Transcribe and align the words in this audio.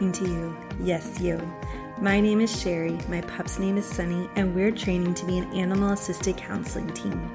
Talking 0.00 0.24
to 0.24 0.30
you. 0.30 0.56
Yes, 0.80 1.20
you. 1.20 1.38
My 2.00 2.20
name 2.20 2.40
is 2.40 2.50
Sherrie, 2.58 2.98
my 3.10 3.20
pup's 3.20 3.58
name 3.58 3.76
is 3.76 3.84
Sunny, 3.84 4.30
and 4.34 4.54
we're 4.54 4.70
training 4.70 5.12
to 5.12 5.26
be 5.26 5.36
an 5.36 5.52
animal 5.52 5.90
assisted 5.90 6.38
counseling 6.38 6.90
team. 6.94 7.30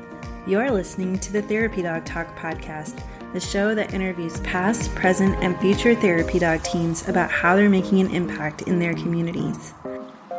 You're 0.48 0.72
listening 0.72 1.20
to 1.20 1.32
the 1.32 1.44
Therapy 1.44 1.84
Dog 1.84 2.06
Talk 2.06 2.36
podcast, 2.36 3.04
the 3.34 3.40
show 3.40 3.76
that 3.76 3.94
interviews 3.94 4.40
past, 4.40 4.96
present, 4.96 5.36
and 5.44 5.56
future 5.60 5.94
therapy 5.94 6.40
dog 6.40 6.64
teams 6.64 7.08
about 7.08 7.30
how 7.30 7.56
they're 7.56 7.70
making 7.70 8.00
an 8.00 8.10
impact 8.10 8.64
in 8.64 8.80
their 8.80 8.96
communities. 8.96 9.76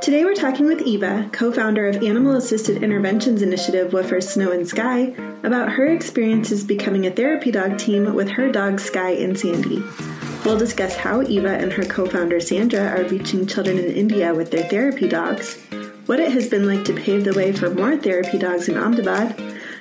Today 0.02 0.24
we're 0.24 0.35
talking 0.35 0.66
with 0.66 0.83
Eva, 0.83 1.30
co 1.33 1.52
founder 1.52 1.87
of 1.87 2.02
Animal 2.02 2.35
Assisted 2.35 2.83
Interventions 2.83 3.41
Initiative 3.41 3.93
Woofers 3.93 4.24
Snow 4.24 4.51
and 4.51 4.66
Sky, 4.66 5.15
about 5.45 5.71
her 5.71 5.87
experiences 5.87 6.65
becoming 6.65 7.07
a 7.07 7.11
therapy 7.13 7.52
dog 7.52 7.79
team 7.79 8.16
with 8.16 8.30
her 8.30 8.51
dogs 8.51 8.83
Sky 8.83 9.11
and 9.11 9.38
Sandy. 9.38 9.80
We'll 10.47 10.57
discuss 10.57 10.95
how 10.95 11.23
Eva 11.23 11.59
and 11.59 11.73
her 11.73 11.83
co 11.83 12.07
founder 12.07 12.39
Sandra 12.39 12.87
are 12.87 13.03
reaching 13.09 13.49
children 13.49 13.79
in 13.79 13.91
India 13.91 14.33
with 14.33 14.53
their 14.53 14.69
therapy 14.69 15.09
dogs, 15.09 15.61
what 16.07 16.21
it 16.21 16.31
has 16.31 16.49
been 16.49 16.69
like 16.69 16.85
to 16.85 16.95
pave 16.95 17.25
the 17.25 17.35
way 17.35 17.53
for 17.53 17.69
more 17.69 17.97
therapy 17.97 18.39
dogs 18.39 18.69
in 18.69 18.79
Ahmedabad, 18.79 19.37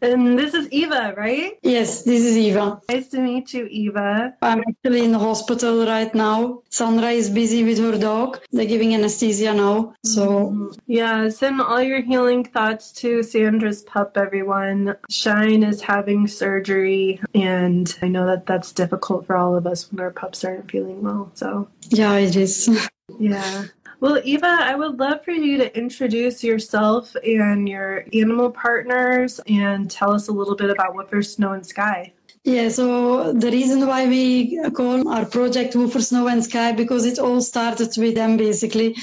And 0.00 0.38
this 0.38 0.54
is 0.54 0.68
Eva, 0.70 1.14
right? 1.16 1.58
yes, 1.62 2.04
this 2.04 2.24
is 2.24 2.36
Eva. 2.36 2.80
Nice 2.88 3.08
to 3.08 3.20
meet 3.20 3.52
you, 3.52 3.66
Eva. 3.66 4.34
I'm 4.40 4.62
actually 4.68 5.04
in 5.04 5.12
the 5.12 5.18
hospital 5.18 5.84
right 5.84 6.14
now. 6.14 6.62
Sandra 6.70 7.10
is 7.10 7.28
busy 7.28 7.64
with 7.64 7.78
her 7.78 7.98
dog. 7.98 8.40
They're 8.52 8.66
giving 8.66 8.94
anesthesia 8.94 9.52
now. 9.52 9.94
So, 10.04 10.50
mm-hmm. 10.50 10.68
Yeah, 10.86 11.28
send 11.30 11.60
all 11.60 11.82
your 11.82 12.00
healing 12.00 12.44
thoughts 12.44 12.92
to 12.92 13.22
Sandra's 13.24 13.82
pup, 13.82 14.16
everyone. 14.16 14.96
Shine 15.10 15.64
is 15.64 15.82
having 15.82 16.28
surgery, 16.28 17.20
and 17.34 17.92
I 18.00 18.08
know 18.08 18.24
that 18.26 18.46
that's 18.46 18.72
difficult 18.72 19.26
for 19.26 19.36
all 19.36 19.56
of 19.56 19.66
us 19.66 19.90
when 19.90 20.00
our 20.00 20.12
pups 20.12 20.44
aren't 20.44 20.70
feeling 20.70 21.02
well. 21.02 21.32
So, 21.34 21.68
yeah, 21.88 22.14
it 22.14 22.36
is. 22.36 22.88
yeah. 23.18 23.64
Well, 24.00 24.20
Eva, 24.22 24.46
I 24.46 24.76
would 24.76 25.00
love 25.00 25.24
for 25.24 25.32
you 25.32 25.58
to 25.58 25.76
introduce 25.76 26.44
yourself 26.44 27.16
and 27.16 27.68
your 27.68 28.04
animal 28.12 28.50
partners 28.50 29.40
and 29.48 29.90
tell 29.90 30.12
us 30.12 30.28
a 30.28 30.32
little 30.32 30.54
bit 30.54 30.70
about 30.70 30.94
Woofers 30.94 31.34
Snow 31.34 31.52
and 31.52 31.66
Sky. 31.66 32.12
Yeah, 32.44 32.68
so 32.68 33.32
the 33.32 33.50
reason 33.50 33.88
why 33.88 34.06
we 34.06 34.60
call 34.70 35.08
our 35.08 35.26
project 35.26 35.74
Woofer 35.74 36.00
Snow 36.00 36.28
and 36.28 36.44
Sky 36.44 36.70
because 36.70 37.04
it 37.06 37.18
all 37.18 37.40
started 37.40 37.90
with 37.96 38.14
them 38.14 38.36
basically. 38.36 38.96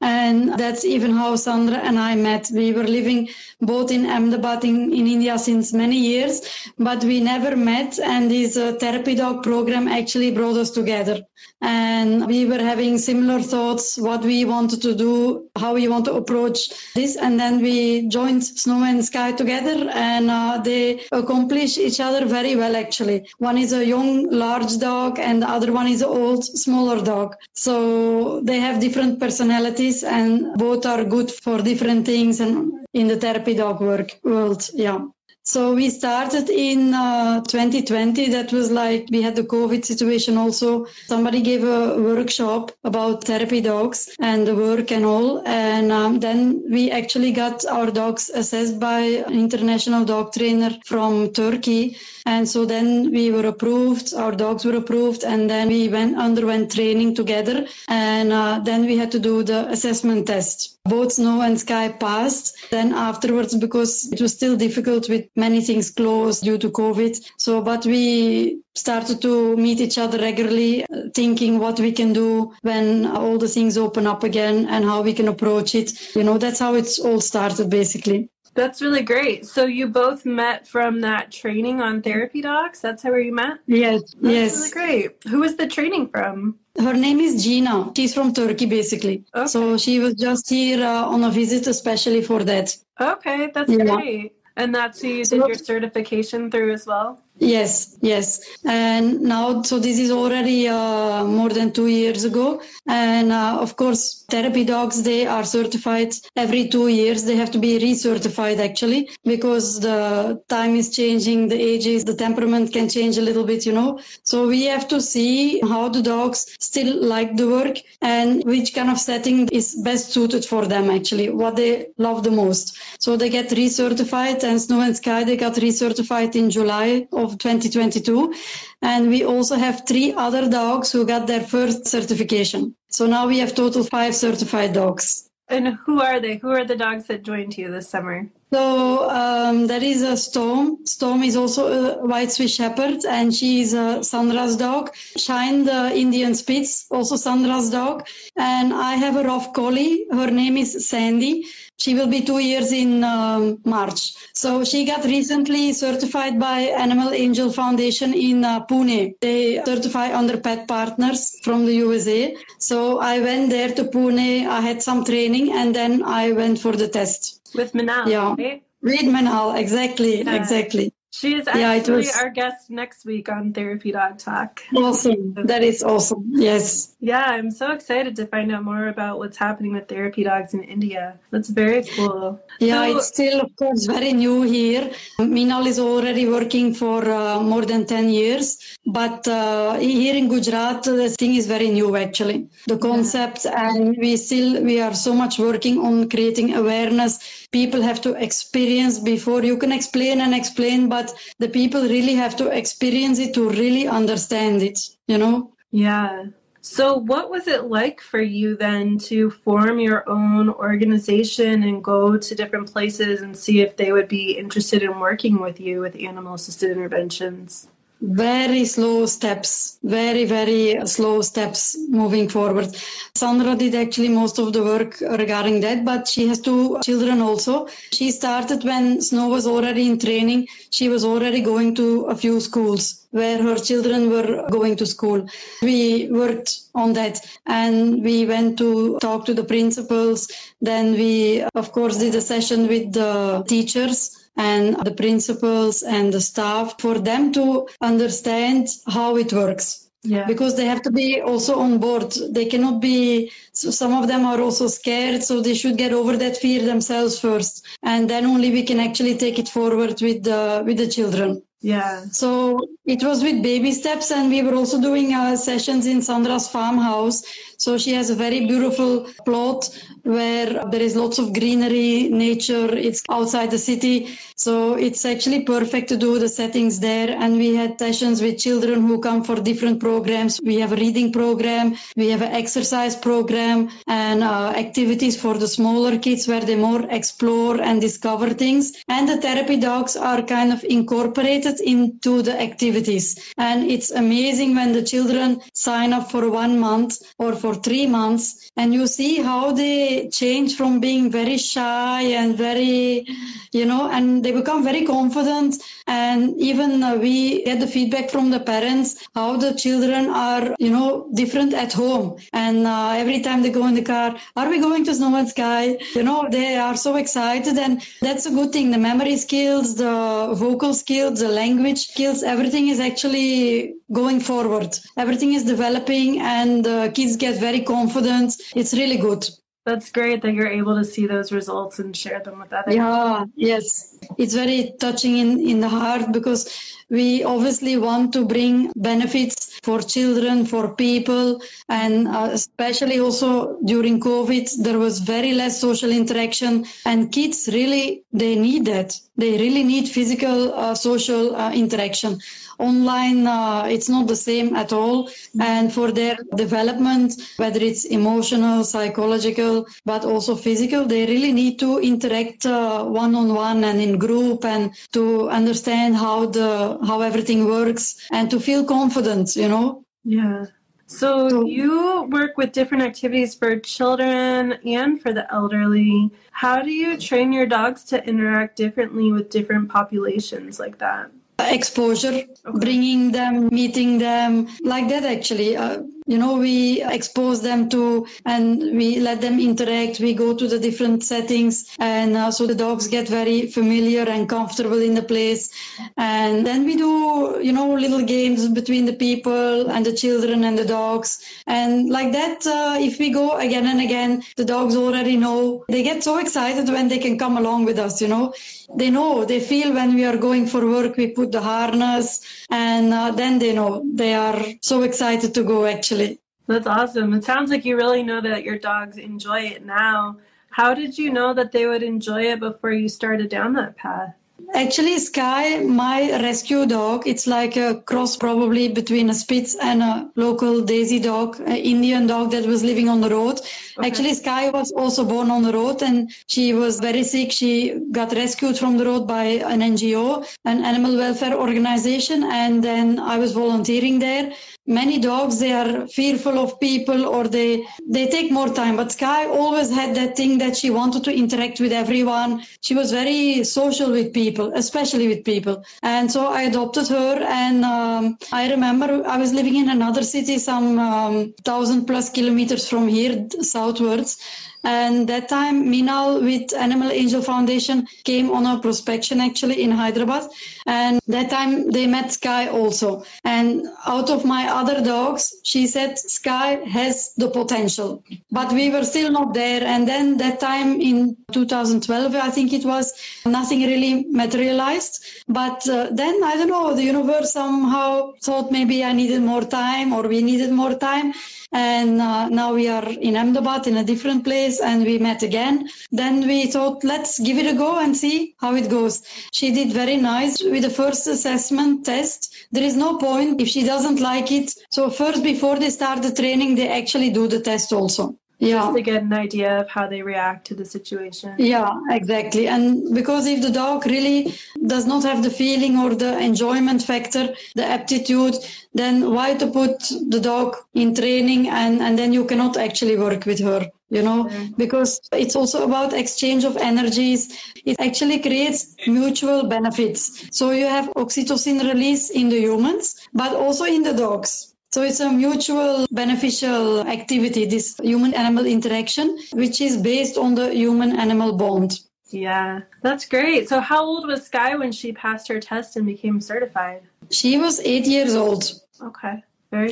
And 0.00 0.56
that's 0.58 0.84
even 0.84 1.10
how 1.12 1.34
Sandra 1.34 1.78
and 1.78 1.98
I 1.98 2.14
met. 2.14 2.50
We 2.54 2.72
were 2.72 2.84
living 2.84 3.28
both 3.60 3.90
in 3.90 4.06
Ahmedabad 4.06 4.64
in, 4.64 4.92
in 4.92 5.08
India 5.08 5.38
since 5.38 5.72
many 5.72 5.96
years, 5.96 6.40
but 6.78 7.02
we 7.02 7.20
never 7.20 7.56
met. 7.56 7.98
And 7.98 8.30
this 8.30 8.56
uh, 8.56 8.74
therapy 8.78 9.16
dog 9.16 9.42
program 9.42 9.88
actually 9.88 10.30
brought 10.30 10.56
us 10.56 10.70
together. 10.70 11.22
And 11.60 12.26
we 12.26 12.46
were 12.46 12.58
having 12.58 12.98
similar 12.98 13.40
thoughts, 13.40 13.98
what 13.98 14.22
we 14.22 14.44
wanted 14.44 14.80
to 14.82 14.94
do, 14.94 15.48
how 15.56 15.74
we 15.74 15.88
want 15.88 16.04
to 16.04 16.14
approach 16.14 16.70
this. 16.94 17.16
And 17.16 17.38
then 17.38 17.60
we 17.60 18.06
joined 18.08 18.44
Snow 18.44 18.84
and 18.84 19.04
Sky 19.04 19.32
together 19.32 19.90
and 19.92 20.30
uh, 20.30 20.60
they 20.62 21.02
accomplish 21.10 21.76
each 21.78 21.98
other 21.98 22.24
very 22.24 22.54
well, 22.54 22.76
actually. 22.76 23.26
One 23.38 23.58
is 23.58 23.72
a 23.72 23.84
young, 23.84 24.30
large 24.30 24.78
dog 24.78 25.18
and 25.18 25.42
the 25.42 25.48
other 25.48 25.72
one 25.72 25.88
is 25.88 26.02
an 26.02 26.08
old, 26.08 26.44
smaller 26.44 27.02
dog. 27.02 27.34
So 27.54 28.40
they 28.42 28.60
have 28.60 28.80
different 28.80 29.18
personalities 29.18 29.87
and 30.02 30.54
both 30.54 30.86
are 30.86 31.04
good 31.04 31.30
for 31.30 31.58
different 31.62 32.06
things 32.06 32.40
and 32.40 32.86
in 32.92 33.08
the 33.08 33.16
therapy 33.16 33.54
dog 33.54 33.80
work 33.80 34.10
world. 34.22 34.68
Yeah. 34.74 35.00
So 35.48 35.72
we 35.72 35.88
started 35.88 36.50
in 36.50 36.92
uh, 36.92 37.40
2020. 37.40 38.28
That 38.28 38.52
was 38.52 38.70
like 38.70 39.06
we 39.10 39.22
had 39.22 39.34
the 39.34 39.44
COVID 39.44 39.82
situation 39.82 40.36
also. 40.36 40.84
Somebody 41.06 41.40
gave 41.40 41.64
a 41.64 41.96
workshop 41.96 42.70
about 42.84 43.24
therapy 43.24 43.62
dogs 43.62 44.14
and 44.20 44.46
the 44.46 44.54
work 44.54 44.92
and 44.92 45.06
all. 45.06 45.40
And 45.46 45.90
um, 45.90 46.20
then 46.20 46.62
we 46.70 46.90
actually 46.90 47.32
got 47.32 47.64
our 47.64 47.90
dogs 47.90 48.28
assessed 48.28 48.78
by 48.78 49.00
an 49.00 49.32
international 49.32 50.04
dog 50.04 50.34
trainer 50.34 50.76
from 50.84 51.32
Turkey. 51.32 51.96
And 52.26 52.46
so 52.46 52.66
then 52.66 53.10
we 53.10 53.30
were 53.30 53.46
approved, 53.46 54.12
our 54.12 54.32
dogs 54.32 54.66
were 54.66 54.76
approved, 54.76 55.24
and 55.24 55.48
then 55.48 55.68
we 55.68 55.88
went 55.88 56.18
underwent 56.18 56.70
training 56.72 57.14
together. 57.14 57.66
And 57.88 58.34
uh, 58.34 58.60
then 58.62 58.84
we 58.84 58.98
had 58.98 59.10
to 59.12 59.18
do 59.18 59.42
the 59.42 59.66
assessment 59.70 60.26
test. 60.26 60.78
Both 60.84 61.12
Snow 61.12 61.40
and 61.40 61.58
Sky 61.58 61.88
passed. 61.88 62.54
Then 62.70 62.92
afterwards, 62.92 63.56
because 63.56 64.12
it 64.12 64.20
was 64.20 64.34
still 64.34 64.58
difficult 64.58 65.08
with 65.08 65.24
many 65.38 65.60
things 65.62 65.90
closed 65.90 66.44
due 66.44 66.58
to 66.58 66.68
COVID. 66.70 67.18
So, 67.38 67.62
but 67.62 67.86
we 67.86 68.60
started 68.74 69.22
to 69.22 69.56
meet 69.56 69.80
each 69.80 69.98
other 69.98 70.18
regularly, 70.18 70.84
thinking 71.14 71.58
what 71.58 71.80
we 71.80 71.92
can 71.92 72.12
do 72.12 72.52
when 72.62 73.06
all 73.06 73.38
the 73.38 73.48
things 73.48 73.78
open 73.78 74.06
up 74.06 74.22
again 74.24 74.66
and 74.68 74.84
how 74.84 75.00
we 75.02 75.12
can 75.14 75.28
approach 75.28 75.74
it. 75.74 75.88
You 76.14 76.24
know, 76.24 76.38
that's 76.38 76.60
how 76.60 76.74
it's 76.74 76.98
all 76.98 77.20
started 77.20 77.70
basically. 77.70 78.28
That's 78.54 78.82
really 78.82 79.02
great. 79.02 79.46
So 79.46 79.66
you 79.66 79.86
both 79.86 80.26
met 80.26 80.66
from 80.66 81.00
that 81.02 81.30
training 81.30 81.80
on 81.80 82.02
therapy 82.02 82.40
dogs. 82.42 82.80
That's 82.80 83.04
how 83.04 83.14
you 83.14 83.32
met. 83.32 83.58
Yes, 83.66 84.00
That's 84.20 84.34
yes. 84.34 84.56
really 84.56 84.70
great. 84.70 85.10
Who 85.30 85.38
was 85.40 85.54
the 85.56 85.68
training 85.68 86.08
from? 86.08 86.58
Her 86.80 86.94
name 86.94 87.20
is 87.20 87.44
Gina. 87.44 87.92
She's 87.96 88.14
from 88.14 88.32
Turkey, 88.32 88.66
basically. 88.66 89.24
Okay. 89.34 89.46
So 89.46 89.78
she 89.78 90.00
was 90.00 90.14
just 90.14 90.50
here 90.50 90.82
uh, 90.84 91.04
on 91.14 91.22
a 91.22 91.30
visit, 91.30 91.68
especially 91.68 92.22
for 92.22 92.42
that. 92.44 92.76
Okay, 93.00 93.50
that's 93.54 93.70
Yeah. 93.70 93.84
great. 93.94 94.32
And 94.58 94.74
that's 94.74 95.00
who 95.00 95.08
you 95.08 95.24
did 95.24 95.28
So- 95.28 95.46
your 95.46 95.54
certification 95.54 96.50
through 96.50 96.72
as 96.72 96.84
well. 96.86 97.22
Yes, 97.38 97.96
yes. 98.02 98.40
And 98.64 99.20
now, 99.20 99.62
so 99.62 99.78
this 99.78 99.98
is 99.98 100.10
already 100.10 100.66
uh, 100.66 101.24
more 101.24 101.50
than 101.50 101.70
two 101.72 101.86
years 101.86 102.24
ago. 102.24 102.60
And 102.88 103.30
uh, 103.30 103.58
of 103.60 103.76
course, 103.76 104.17
therapy 104.28 104.64
dogs, 104.64 105.02
they 105.02 105.26
are 105.26 105.44
certified 105.44 106.12
every 106.36 106.68
two 106.68 106.88
years. 106.88 107.24
They 107.24 107.36
have 107.36 107.50
to 107.52 107.58
be 107.58 107.78
recertified 107.78 108.58
actually, 108.58 109.10
because 109.24 109.80
the 109.80 110.42
time 110.48 110.76
is 110.76 110.94
changing, 110.94 111.48
the 111.48 111.60
ages, 111.60 112.04
the 112.04 112.14
temperament 112.14 112.72
can 112.72 112.88
change 112.88 113.18
a 113.18 113.22
little 113.22 113.44
bit, 113.44 113.64
you 113.64 113.72
know. 113.72 113.98
So 114.22 114.46
we 114.46 114.64
have 114.64 114.86
to 114.88 115.00
see 115.00 115.60
how 115.60 115.88
the 115.88 116.02
dogs 116.02 116.54
still 116.60 117.02
like 117.02 117.36
the 117.36 117.48
work 117.48 117.78
and 118.02 118.44
which 118.44 118.74
kind 118.74 118.90
of 118.90 118.98
setting 118.98 119.48
is 119.48 119.74
best 119.82 120.12
suited 120.12 120.44
for 120.44 120.66
them 120.66 120.90
actually, 120.90 121.30
what 121.30 121.56
they 121.56 121.88
love 121.98 122.22
the 122.22 122.30
most. 122.30 122.76
So 123.00 123.16
they 123.16 123.30
get 123.30 123.48
recertified 123.50 124.44
and 124.44 124.60
Snow 124.60 124.80
and 124.80 124.96
Sky, 124.96 125.24
they 125.24 125.36
got 125.36 125.54
recertified 125.54 126.36
in 126.36 126.50
July 126.50 127.08
of 127.12 127.38
2022. 127.38 128.34
And 128.82 129.08
we 129.08 129.24
also 129.24 129.56
have 129.56 129.86
three 129.86 130.12
other 130.14 130.48
dogs 130.48 130.92
who 130.92 131.06
got 131.06 131.26
their 131.26 131.40
first 131.42 131.86
certification. 131.86 132.74
So 132.90 133.06
now 133.06 133.26
we 133.26 133.38
have 133.38 133.54
total 133.54 133.84
five 133.84 134.14
certified 134.14 134.72
dogs. 134.72 135.28
And 135.48 135.78
who 135.86 136.02
are 136.02 136.20
they? 136.20 136.36
Who 136.36 136.50
are 136.50 136.64
the 136.64 136.76
dogs 136.76 137.06
that 137.06 137.22
joined 137.22 137.56
you 137.56 137.70
this 137.70 137.88
summer? 137.88 138.28
So 138.52 139.08
um, 139.10 139.66
there 139.66 139.82
is 139.82 140.02
a 140.02 140.16
Storm. 140.16 140.84
Storm 140.84 141.22
is 141.22 141.36
also 141.36 141.72
a 141.72 142.06
white 142.06 142.32
Swiss 142.32 142.54
Shepherd, 142.54 143.04
and 143.06 143.34
she 143.34 143.60
is 143.62 143.74
a 143.74 144.02
Sandra's 144.02 144.56
dog. 144.56 144.94
Shine, 145.16 145.64
the 145.64 145.92
Indian 145.94 146.34
Spitz, 146.34 146.86
also 146.90 147.16
Sandra's 147.16 147.70
dog. 147.70 148.06
And 148.36 148.72
I 148.72 148.94
have 148.94 149.16
a 149.16 149.24
rough 149.24 149.52
collie. 149.52 150.06
Her 150.10 150.30
name 150.30 150.56
is 150.56 150.88
Sandy. 150.88 151.46
She 151.78 151.94
will 151.94 152.08
be 152.08 152.22
two 152.22 152.40
years 152.40 152.72
in 152.72 153.04
um, 153.04 153.60
March. 153.64 154.14
So 154.34 154.64
she 154.64 154.84
got 154.84 155.04
recently 155.04 155.72
certified 155.72 156.38
by 156.38 156.58
Animal 156.86 157.10
Angel 157.12 157.52
Foundation 157.52 158.12
in 158.14 158.44
uh, 158.44 158.66
Pune. 158.66 159.14
They 159.20 159.62
certify 159.64 160.12
under 160.16 160.36
pet 160.38 160.66
partners 160.66 161.38
from 161.44 161.66
the 161.66 161.74
USA. 161.76 162.36
So 162.58 162.98
I 162.98 163.20
went 163.20 163.50
there 163.50 163.72
to 163.74 163.84
Pune. 163.84 164.46
I 164.48 164.60
had 164.60 164.82
some 164.82 165.04
training, 165.04 165.52
and 165.52 165.72
then 165.74 166.02
I 166.02 166.32
went 166.32 166.58
for 166.58 166.72
the 166.72 166.88
test. 166.88 167.40
With 167.54 167.74
Minal, 167.74 168.08
Yeah. 168.08 168.34
right? 168.36 168.62
Read 168.82 169.06
Minal, 169.06 169.52
exactly, 169.52 170.22
Yeah. 170.24 170.34
exactly. 170.34 170.92
She 171.10 171.34
is 171.34 171.48
actually 171.48 172.04
yeah, 172.04 172.20
our 172.20 172.28
guest 172.28 172.68
next 172.68 173.06
week 173.06 173.30
on 173.30 173.52
Therapy 173.54 173.92
Dog 173.92 174.18
Talk. 174.18 174.60
Awesome. 174.76 175.34
That 175.34 175.64
is 175.64 175.82
awesome. 175.82 176.24
Yes. 176.28 176.94
Yeah, 177.00 177.24
I'm 177.24 177.50
so 177.50 177.72
excited 177.72 178.14
to 178.16 178.26
find 178.26 178.52
out 178.52 178.62
more 178.62 178.88
about 178.88 179.18
what's 179.18 179.38
happening 179.38 179.72
with 179.72 179.88
therapy 179.88 180.22
dogs 180.24 180.52
in 180.52 180.62
India. 180.62 181.18
That's 181.30 181.48
very 181.48 181.84
cool. 181.84 182.38
Yeah, 182.60 182.84
so... 182.84 182.96
it's 182.96 183.06
still, 183.08 183.40
of 183.40 183.56
course, 183.56 183.86
very 183.86 184.12
new 184.12 184.42
here. 184.42 184.90
Minal 185.18 185.66
is 185.66 185.78
already 185.78 186.28
working 186.28 186.74
for 186.74 187.10
uh, 187.10 187.40
more 187.40 187.64
than 187.64 187.86
10 187.86 188.10
years, 188.10 188.76
but 188.86 189.26
uh, 189.26 189.78
here 189.78 190.14
in 190.14 190.28
Gujarat, 190.28 190.82
the 190.82 191.08
thing 191.10 191.36
is 191.36 191.46
very 191.46 191.70
new 191.70 191.96
actually. 191.96 192.48
The 192.66 192.76
concept, 192.76 193.46
yeah. 193.46 193.70
and 193.70 193.96
we 193.98 194.16
still, 194.18 194.62
we 194.62 194.80
are 194.80 194.94
so 194.94 195.14
much 195.14 195.38
working 195.38 195.78
on 195.78 196.10
creating 196.10 196.54
awareness. 196.54 197.47
People 197.50 197.80
have 197.82 198.00
to 198.02 198.12
experience 198.22 198.98
before 198.98 199.42
you 199.42 199.56
can 199.56 199.72
explain 199.72 200.20
and 200.20 200.34
explain, 200.34 200.88
but 200.88 201.12
the 201.38 201.48
people 201.48 201.82
really 201.82 202.14
have 202.14 202.36
to 202.36 202.48
experience 202.48 203.18
it 203.18 203.32
to 203.34 203.48
really 203.50 203.88
understand 203.88 204.62
it, 204.62 204.78
you 205.06 205.16
know? 205.16 205.52
Yeah. 205.70 206.26
So, 206.60 206.96
what 206.98 207.30
was 207.30 207.46
it 207.46 207.64
like 207.64 208.00
for 208.00 208.20
you 208.20 208.56
then 208.56 208.98
to 209.10 209.30
form 209.30 209.78
your 209.78 210.08
own 210.08 210.50
organization 210.50 211.62
and 211.62 211.82
go 211.82 212.18
to 212.18 212.34
different 212.34 212.70
places 212.70 213.22
and 213.22 213.36
see 213.36 213.60
if 213.60 213.76
they 213.76 213.92
would 213.92 214.08
be 214.08 214.32
interested 214.32 214.82
in 214.82 215.00
working 215.00 215.40
with 215.40 215.60
you 215.60 215.80
with 215.80 215.96
animal 215.96 216.34
assisted 216.34 216.72
interventions? 216.72 217.68
Very 218.00 218.64
slow 218.64 219.06
steps, 219.06 219.78
very, 219.82 220.24
very 220.24 220.86
slow 220.86 221.20
steps 221.22 221.76
moving 221.88 222.28
forward. 222.28 222.76
Sandra 223.14 223.56
did 223.56 223.74
actually 223.74 224.08
most 224.08 224.38
of 224.38 224.52
the 224.52 224.62
work 224.62 225.00
regarding 225.00 225.60
that, 225.60 225.84
but 225.84 226.06
she 226.06 226.28
has 226.28 226.40
two 226.40 226.78
children 226.82 227.20
also. 227.20 227.66
She 227.92 228.10
started 228.10 228.62
when 228.64 229.00
Snow 229.00 229.28
was 229.28 229.46
already 229.46 229.86
in 229.90 229.98
training. 229.98 230.46
She 230.70 230.88
was 230.88 231.04
already 231.04 231.40
going 231.40 231.74
to 231.76 232.02
a 232.04 232.14
few 232.14 232.40
schools 232.40 233.06
where 233.10 233.42
her 233.42 233.56
children 233.56 234.10
were 234.10 234.46
going 234.50 234.76
to 234.76 234.86
school. 234.86 235.26
We 235.62 236.08
worked 236.10 236.60
on 236.74 236.92
that 236.92 237.18
and 237.46 238.04
we 238.04 238.26
went 238.26 238.58
to 238.58 238.98
talk 239.00 239.24
to 239.26 239.34
the 239.34 239.44
principals. 239.44 240.28
Then 240.60 240.92
we, 240.92 241.42
of 241.54 241.72
course, 241.72 241.96
did 241.98 242.14
a 242.14 242.20
session 242.20 242.68
with 242.68 242.92
the 242.92 243.44
teachers 243.48 244.27
and 244.38 244.76
the 244.86 244.92
principals 244.92 245.82
and 245.82 246.14
the 246.14 246.20
staff 246.20 246.80
for 246.80 246.98
them 246.98 247.32
to 247.32 247.68
understand 247.82 248.68
how 248.86 249.16
it 249.16 249.32
works. 249.32 249.84
Yeah. 250.04 250.26
Because 250.26 250.56
they 250.56 250.64
have 250.64 250.80
to 250.82 250.92
be 250.92 251.20
also 251.20 251.58
on 251.58 251.78
board. 251.78 252.12
They 252.30 252.46
cannot 252.46 252.80
be, 252.80 253.32
so 253.52 253.70
some 253.70 253.92
of 253.92 254.06
them 254.06 254.24
are 254.24 254.40
also 254.40 254.68
scared, 254.68 255.24
so 255.24 255.42
they 255.42 255.54
should 255.54 255.76
get 255.76 255.92
over 255.92 256.16
that 256.16 256.36
fear 256.36 256.64
themselves 256.64 257.18
first. 257.18 257.66
And 257.82 258.08
then 258.08 258.24
only 258.24 258.50
we 258.50 258.62
can 258.62 258.78
actually 258.78 259.18
take 259.18 259.38
it 259.40 259.48
forward 259.48 260.00
with 260.00 260.22
the, 260.22 260.62
with 260.64 260.78
the 260.78 260.88
children. 260.88 261.42
Yeah. 261.60 262.04
So 262.12 262.60
it 262.86 263.02
was 263.02 263.24
with 263.24 263.42
baby 263.42 263.72
steps, 263.72 264.12
and 264.12 264.30
we 264.30 264.42
were 264.42 264.54
also 264.54 264.80
doing 264.80 265.12
uh, 265.12 265.36
sessions 265.36 265.86
in 265.86 266.00
Sandra's 266.02 266.46
farmhouse. 266.46 267.24
So 267.58 267.76
she 267.76 267.92
has 267.92 268.08
a 268.08 268.14
very 268.14 268.46
beautiful 268.46 269.08
plot 269.24 269.68
where 270.04 270.64
there 270.70 270.80
is 270.80 270.94
lots 270.96 271.18
of 271.18 271.32
greenery, 271.32 272.08
nature. 272.08 272.72
It's 272.74 273.02
outside 273.10 273.50
the 273.50 273.58
city. 273.58 274.16
So 274.36 274.74
it's 274.74 275.04
actually 275.04 275.42
perfect 275.42 275.88
to 275.88 275.96
do 275.96 276.20
the 276.20 276.28
settings 276.28 276.78
there. 276.78 277.10
And 277.10 277.36
we 277.36 277.56
had 277.56 277.78
sessions 277.78 278.22
with 278.22 278.38
children 278.38 278.86
who 278.86 279.00
come 279.00 279.24
for 279.24 279.34
different 279.36 279.80
programs. 279.80 280.40
We 280.40 280.56
have 280.60 280.72
a 280.72 280.76
reading 280.76 281.12
program, 281.12 281.76
we 281.96 282.08
have 282.10 282.22
an 282.22 282.32
exercise 282.32 282.94
program, 282.94 283.70
and 283.88 284.22
uh, 284.22 284.50
activities 284.50 285.20
for 285.20 285.34
the 285.34 285.48
smaller 285.48 285.98
kids 285.98 286.28
where 286.28 286.40
they 286.40 286.54
more 286.54 286.86
explore 286.88 287.60
and 287.60 287.80
discover 287.80 288.30
things. 288.30 288.72
And 288.88 289.08
the 289.08 289.20
therapy 289.20 289.56
dogs 289.56 289.96
are 289.96 290.22
kind 290.22 290.52
of 290.52 290.62
incorporated 290.64 291.60
into 291.60 292.22
the 292.22 292.40
activities. 292.40 293.34
And 293.36 293.68
it's 293.68 293.90
amazing 293.90 294.54
when 294.54 294.72
the 294.72 294.82
children 294.82 295.40
sign 295.52 295.92
up 295.92 296.10
for 296.10 296.30
one 296.30 296.58
month 296.60 297.02
or 297.18 297.34
for 297.34 297.47
three 297.54 297.86
months 297.86 298.50
and 298.56 298.74
you 298.74 298.86
see 298.86 299.20
how 299.22 299.52
they 299.52 300.08
change 300.10 300.56
from 300.56 300.80
being 300.80 301.10
very 301.10 301.38
shy 301.38 302.02
and 302.02 302.36
very, 302.36 303.06
you 303.52 303.64
know, 303.64 303.90
and 303.90 304.24
they 304.24 304.32
become 304.32 304.62
very 304.64 304.84
confident. 304.84 305.56
And 305.86 306.38
even 306.40 306.82
uh, 306.82 306.96
we 306.96 307.44
get 307.44 307.60
the 307.60 307.66
feedback 307.66 308.10
from 308.10 308.30
the 308.30 308.40
parents 308.40 309.06
how 309.14 309.36
the 309.36 309.54
children 309.54 310.10
are, 310.10 310.54
you 310.58 310.70
know, 310.70 311.08
different 311.14 311.54
at 311.54 311.72
home. 311.72 312.16
And 312.32 312.66
uh, 312.66 312.92
every 312.96 313.20
time 313.20 313.42
they 313.42 313.50
go 313.50 313.66
in 313.66 313.74
the 313.74 313.82
car, 313.82 314.16
are 314.36 314.48
we 314.48 314.60
going 314.60 314.84
to 314.84 314.94
Snow 314.94 315.14
and 315.16 315.28
Sky? 315.28 315.78
You 315.94 316.02
know, 316.02 316.28
they 316.30 316.56
are 316.56 316.76
so 316.76 316.96
excited. 316.96 317.58
And 317.58 317.82
that's 318.00 318.26
a 318.26 318.30
good 318.30 318.52
thing. 318.52 318.70
The 318.70 318.78
memory 318.78 319.16
skills, 319.16 319.76
the 319.76 320.32
vocal 320.34 320.74
skills, 320.74 321.20
the 321.20 321.28
language 321.28 321.88
skills, 321.88 322.22
everything 322.22 322.68
is 322.68 322.80
actually 322.80 323.74
going 323.92 324.20
forward. 324.20 324.78
Everything 324.96 325.32
is 325.32 325.44
developing 325.44 326.20
and 326.20 326.66
uh, 326.66 326.90
kids 326.90 327.16
get 327.16 327.38
very 327.40 327.60
confident. 327.60 328.34
It's 328.54 328.74
really 328.74 328.96
good 328.96 329.28
that's 329.68 329.90
great 329.90 330.22
that 330.22 330.32
you're 330.32 330.54
able 330.60 330.74
to 330.76 330.84
see 330.84 331.06
those 331.06 331.30
results 331.30 331.78
and 331.78 331.96
share 331.96 332.20
them 332.20 332.38
with 332.40 332.52
others. 332.52 332.74
Yeah, 332.74 333.24
yes. 333.36 333.98
It's 334.16 334.34
very 334.34 334.72
touching 334.80 335.18
in, 335.18 335.30
in 335.52 335.60
the 335.60 335.68
heart 335.68 336.12
because 336.12 336.42
we 336.90 337.22
obviously 337.22 337.76
want 337.76 338.12
to 338.14 338.24
bring 338.24 338.72
benefits 338.74 339.58
for 339.62 339.80
children, 339.82 340.46
for 340.46 340.74
people, 340.74 341.42
and 341.68 342.08
uh, 342.08 342.30
especially 342.32 342.98
also 342.98 343.58
during 343.64 344.00
COVID, 344.00 344.62
there 344.62 344.78
was 344.78 345.00
very 345.00 345.32
less 345.32 345.60
social 345.60 345.90
interaction, 345.90 346.64
and 346.86 347.12
kids 347.12 347.48
really 347.52 348.04
they 348.12 348.36
need 348.36 348.64
that. 348.66 348.98
They 349.16 349.32
really 349.36 349.64
need 349.64 349.88
physical 349.88 350.54
uh, 350.54 350.74
social 350.74 351.36
uh, 351.36 351.52
interaction 351.52 352.20
online 352.58 353.26
uh, 353.26 353.64
it's 353.68 353.88
not 353.88 354.06
the 354.06 354.16
same 354.16 354.54
at 354.56 354.72
all 354.72 355.10
and 355.40 355.72
for 355.72 355.92
their 355.92 356.16
development 356.36 357.14
whether 357.36 357.60
it's 357.60 357.84
emotional 357.84 358.64
psychological 358.64 359.66
but 359.84 360.04
also 360.04 360.34
physical 360.34 360.84
they 360.84 361.06
really 361.06 361.32
need 361.32 361.58
to 361.58 361.78
interact 361.78 362.44
one 362.44 363.14
on 363.14 363.34
one 363.34 363.64
and 363.64 363.80
in 363.80 363.98
group 363.98 364.44
and 364.44 364.74
to 364.92 365.28
understand 365.30 365.96
how 365.96 366.26
the 366.26 366.78
how 366.86 367.00
everything 367.00 367.46
works 367.46 368.06
and 368.10 368.30
to 368.30 368.40
feel 368.40 368.64
confident 368.64 369.36
you 369.36 369.48
know 369.48 369.84
yeah 370.04 370.46
so, 370.90 371.28
so 371.28 371.44
you 371.44 372.04
work 372.04 372.38
with 372.38 372.52
different 372.52 372.82
activities 372.82 373.34
for 373.34 373.58
children 373.58 374.54
and 374.64 375.00
for 375.02 375.12
the 375.12 375.30
elderly. 375.30 376.10
How 376.30 376.62
do 376.62 376.70
you 376.70 376.96
train 376.96 377.30
your 377.30 377.44
dogs 377.44 377.84
to 377.84 378.02
interact 378.08 378.56
differently 378.56 379.12
with 379.12 379.28
different 379.28 379.68
populations 379.68 380.58
like 380.58 380.78
that? 380.78 381.10
Exposure, 381.38 382.08
okay. 382.08 382.26
bringing 382.54 383.12
them, 383.12 383.48
meeting 383.48 383.98
them, 383.98 384.48
like 384.62 384.88
that 384.88 385.04
actually. 385.04 385.56
Uh, 385.56 385.82
you 386.08 386.16
know 386.16 386.34
we 386.38 386.82
expose 386.82 387.42
them 387.42 387.68
to 387.68 388.06
and 388.24 388.60
we 388.78 388.98
let 388.98 389.20
them 389.20 389.38
interact. 389.38 390.00
We 390.00 390.14
go 390.14 390.34
to 390.34 390.48
the 390.48 390.58
different 390.58 391.04
settings 391.04 391.66
and 391.78 392.16
uh, 392.16 392.30
so 392.30 392.46
the 392.46 392.54
dogs 392.54 392.88
get 392.88 393.06
very 393.08 393.46
familiar 393.46 394.04
and 394.14 394.26
comfortable 394.28 394.80
in 394.80 394.94
the 394.94 395.02
place. 395.02 395.50
And 395.98 396.46
then 396.46 396.64
we 396.64 396.76
do 396.76 397.38
you 397.42 397.52
know 397.52 397.68
little 397.74 398.02
games 398.02 398.48
between 398.48 398.86
the 398.86 398.94
people 398.94 399.70
and 399.70 399.84
the 399.84 399.92
children 399.92 400.44
and 400.44 400.56
the 400.56 400.64
dogs. 400.64 401.20
And 401.46 401.90
like 401.90 402.12
that 402.12 402.46
uh, 402.46 402.78
if 402.80 402.98
we 402.98 403.10
go 403.10 403.36
again 403.36 403.66
and 403.66 403.80
again 403.82 404.22
the 404.36 404.46
dogs 404.46 404.76
already 404.76 405.16
know. 405.18 405.66
They 405.68 405.82
get 405.82 406.02
so 406.02 406.16
excited 406.16 406.68
when 406.68 406.88
they 406.88 406.98
can 406.98 407.18
come 407.18 407.36
along 407.36 407.66
with 407.66 407.78
us 407.78 408.00
you 408.00 408.08
know. 408.08 408.32
They 408.74 408.90
know 408.90 409.26
they 409.26 409.40
feel 409.40 409.74
when 409.74 409.94
we 409.94 410.06
are 410.06 410.16
going 410.16 410.46
for 410.46 410.66
work 410.66 410.96
we 410.96 411.08
put 411.08 411.32
the 411.32 411.42
harness 411.42 412.22
and 412.50 412.94
uh, 412.94 413.10
then 413.10 413.38
they 413.38 413.52
know 413.52 413.82
they 413.92 414.14
are 414.14 414.40
so 414.62 414.82
excited 414.82 415.34
to 415.34 415.42
go 415.42 415.66
actually 415.66 415.97
That's 416.46 416.66
awesome. 416.66 417.12
It 417.12 417.24
sounds 417.24 417.50
like 417.50 417.64
you 417.64 417.76
really 417.76 418.02
know 418.02 418.20
that 418.22 418.42
your 418.42 418.58
dogs 418.58 418.96
enjoy 418.96 419.40
it 419.40 419.64
now. 419.64 420.16
How 420.50 420.72
did 420.74 420.96
you 420.96 421.12
know 421.12 421.34
that 421.34 421.52
they 421.52 421.66
would 421.66 421.82
enjoy 421.82 422.22
it 422.32 422.40
before 422.40 422.72
you 422.72 422.88
started 422.88 423.28
down 423.28 423.52
that 423.54 423.76
path? 423.76 424.14
Actually, 424.54 424.98
Sky, 424.98 425.58
my 425.58 426.10
rescue 426.22 426.64
dog, 426.64 427.06
it's 427.06 427.26
like 427.26 427.56
a 427.56 427.82
cross 427.82 428.16
probably 428.16 428.68
between 428.68 429.10
a 429.10 429.14
Spitz 429.14 429.56
and 429.56 429.82
a 429.82 430.10
local 430.16 430.62
desi 430.62 431.02
dog, 431.02 431.38
an 431.40 431.56
Indian 431.56 432.06
dog 432.06 432.30
that 432.30 432.46
was 432.46 432.64
living 432.64 432.88
on 432.88 433.00
the 433.00 433.10
road. 433.10 433.40
Actually, 433.82 434.14
Sky 434.14 434.50
was 434.50 434.72
also 434.72 435.04
born 435.04 435.30
on 435.30 435.42
the 435.42 435.52
road 435.52 435.82
and 435.82 436.10
she 436.26 436.52
was 436.52 436.80
very 436.80 437.04
sick. 437.04 437.30
She 437.32 437.78
got 437.92 438.12
rescued 438.12 438.58
from 438.58 438.76
the 438.76 438.84
road 438.84 439.06
by 439.06 439.24
an 439.52 439.60
NGO, 439.60 440.26
an 440.44 440.64
animal 440.64 440.96
welfare 440.96 441.34
organization. 441.34 442.24
And 442.24 442.62
then 442.62 442.98
I 442.98 443.18
was 443.18 443.32
volunteering 443.32 443.98
there 443.98 444.32
many 444.68 444.98
dogs 444.98 445.38
they 445.40 445.52
are 445.52 445.86
fearful 445.88 446.38
of 446.38 446.60
people 446.60 447.06
or 447.06 447.26
they 447.26 447.64
they 447.96 448.06
take 448.06 448.30
more 448.30 448.48
time 448.60 448.76
but 448.76 448.92
sky 448.92 449.26
always 449.26 449.70
had 449.78 449.94
that 449.96 450.14
thing 450.14 450.36
that 450.42 450.54
she 450.54 450.68
wanted 450.68 451.02
to 451.02 451.12
interact 451.22 451.58
with 451.58 451.72
everyone 451.72 452.42
she 452.60 452.74
was 452.74 452.92
very 452.92 453.42
social 453.42 453.90
with 453.90 454.12
people 454.12 454.52
especially 454.54 455.08
with 455.08 455.24
people 455.24 455.56
and 455.82 456.12
so 456.12 456.26
i 456.26 456.42
adopted 456.42 456.86
her 456.86 457.14
and 457.42 457.64
um, 457.64 458.18
i 458.40 458.42
remember 458.50 458.88
i 459.06 459.16
was 459.16 459.32
living 459.32 459.56
in 459.56 459.70
another 459.70 460.02
city 460.02 460.38
some 460.38 460.78
um, 460.78 461.32
thousand 461.44 461.86
plus 461.86 462.10
kilometers 462.10 462.68
from 462.68 462.86
here 462.86 463.26
south 463.40 463.67
outwards. 463.68 464.18
And 464.64 465.08
that 465.08 465.28
time, 465.28 465.70
Minal 465.70 466.20
with 466.20 466.52
Animal 466.54 466.90
Angel 466.90 467.22
Foundation 467.22 467.86
came 468.04 468.30
on 468.30 468.44
a 468.46 468.60
prospection 468.60 469.20
actually 469.20 469.62
in 469.62 469.70
Hyderabad. 469.70 470.28
And 470.66 471.00
that 471.06 471.30
time 471.30 471.70
they 471.70 471.86
met 471.86 472.12
Sky 472.12 472.48
also. 472.48 473.04
And 473.24 473.66
out 473.86 474.10
of 474.10 474.24
my 474.24 474.48
other 474.48 474.82
dogs, 474.82 475.34
she 475.44 475.66
said 475.66 475.98
Sky 475.98 476.56
has 476.66 477.14
the 477.16 477.30
potential. 477.30 478.02
But 478.30 478.52
we 478.52 478.70
were 478.70 478.84
still 478.84 479.10
not 479.10 479.32
there. 479.34 479.62
And 479.62 479.86
then 479.86 480.16
that 480.18 480.40
time 480.40 480.80
in 480.80 481.16
2012, 481.32 482.14
I 482.14 482.30
think 482.30 482.52
it 482.52 482.64
was, 482.64 482.92
nothing 483.24 483.60
really 483.60 484.06
materialized. 484.10 485.04
But 485.28 485.68
uh, 485.68 485.88
then, 485.92 486.22
I 486.24 486.34
don't 486.36 486.48
know, 486.48 486.74
the 486.74 486.82
universe 486.82 487.32
somehow 487.32 488.12
thought 488.22 488.50
maybe 488.50 488.84
I 488.84 488.92
needed 488.92 489.22
more 489.22 489.42
time 489.42 489.92
or 489.92 490.02
we 490.08 490.22
needed 490.22 490.50
more 490.52 490.74
time 490.74 491.12
and 491.52 492.00
uh, 492.00 492.28
now 492.28 492.52
we 492.52 492.68
are 492.68 492.86
in 492.86 493.16
Ahmedabad 493.16 493.66
in 493.66 493.76
a 493.78 493.84
different 493.84 494.22
place 494.22 494.47
and 494.60 494.84
we 494.84 494.98
met 494.98 495.22
again. 495.22 495.68
Then 495.92 496.26
we 496.26 496.46
thought, 496.46 496.82
let's 496.82 497.18
give 497.18 497.38
it 497.38 497.52
a 497.52 497.56
go 497.56 497.78
and 497.78 497.96
see 497.96 498.34
how 498.38 498.54
it 498.54 498.70
goes. 498.70 499.02
She 499.32 499.52
did 499.52 499.72
very 499.72 499.96
nice 499.96 500.42
with 500.42 500.62
the 500.62 500.70
first 500.70 501.06
assessment 501.06 501.84
test. 501.84 502.34
There 502.52 502.64
is 502.64 502.76
no 502.76 502.98
point 502.98 503.40
if 503.40 503.48
she 503.48 503.64
doesn't 503.64 504.00
like 504.00 504.32
it. 504.32 504.54
So 504.70 504.90
first, 504.90 505.22
before 505.22 505.58
they 505.58 505.70
start 505.70 506.02
the 506.02 506.14
training, 506.14 506.54
they 506.54 506.68
actually 506.68 507.10
do 507.10 507.28
the 507.28 507.40
test 507.40 507.72
also 507.72 508.16
yeah. 508.38 508.60
just 508.60 508.76
to 508.76 508.82
get 508.82 509.02
an 509.02 509.12
idea 509.12 509.60
of 509.60 509.68
how 509.68 509.86
they 509.86 510.02
react 510.02 510.46
to 510.46 510.54
the 510.54 510.64
situation. 510.64 511.34
Yeah, 511.38 511.72
exactly. 511.90 512.46
And 512.46 512.94
because 512.94 513.26
if 513.26 513.42
the 513.42 513.50
dog 513.50 513.86
really 513.86 514.34
does 514.66 514.86
not 514.86 515.02
have 515.04 515.22
the 515.22 515.30
feeling 515.30 515.76
or 515.78 515.94
the 515.94 516.18
enjoyment 516.18 516.82
factor, 516.82 517.34
the 517.54 517.64
aptitude, 517.64 518.34
then 518.74 519.10
why 519.12 519.34
to 519.34 519.46
put 519.48 519.78
the 520.08 520.20
dog 520.20 520.56
in 520.74 520.94
training 520.94 521.48
and, 521.48 521.80
and 521.82 521.98
then 521.98 522.12
you 522.12 522.24
cannot 522.24 522.56
actually 522.56 522.96
work 522.96 523.26
with 523.26 523.40
her? 523.40 523.70
You 523.90 524.02
know, 524.02 524.28
yeah. 524.28 524.48
because 524.58 525.00
it's 525.12 525.34
also 525.34 525.64
about 525.64 525.94
exchange 525.94 526.44
of 526.44 526.58
energies. 526.58 527.32
It 527.64 527.80
actually 527.80 528.18
creates 528.20 528.76
mutual 528.86 529.44
benefits. 529.48 530.28
So 530.36 530.50
you 530.50 530.66
have 530.66 530.88
oxytocin 530.90 531.66
release 531.66 532.10
in 532.10 532.28
the 532.28 532.38
humans, 532.38 533.08
but 533.14 533.32
also 533.34 533.64
in 533.64 533.82
the 533.82 533.94
dogs. 533.94 534.54
So 534.70 534.82
it's 534.82 535.00
a 535.00 535.10
mutual 535.10 535.86
beneficial 535.90 536.86
activity, 536.86 537.46
this 537.46 537.76
human 537.82 538.12
animal 538.12 538.44
interaction, 538.44 539.18
which 539.32 539.62
is 539.62 539.78
based 539.78 540.18
on 540.18 540.34
the 540.34 540.52
human 540.52 540.98
animal 540.98 541.32
bond. 541.32 541.80
Yeah, 542.10 542.60
that's 542.82 543.06
great. 543.06 543.48
So, 543.48 543.60
how 543.60 543.84
old 543.84 544.06
was 544.06 544.26
Sky 544.26 544.56
when 544.56 544.72
she 544.72 544.92
passed 544.92 545.28
her 545.28 545.40
test 545.40 545.76
and 545.76 545.86
became 545.86 546.20
certified? 546.20 546.82
She 547.10 547.38
was 547.38 547.60
eight 547.60 547.86
years 547.86 548.14
old. 548.14 548.44
Okay. 548.80 549.22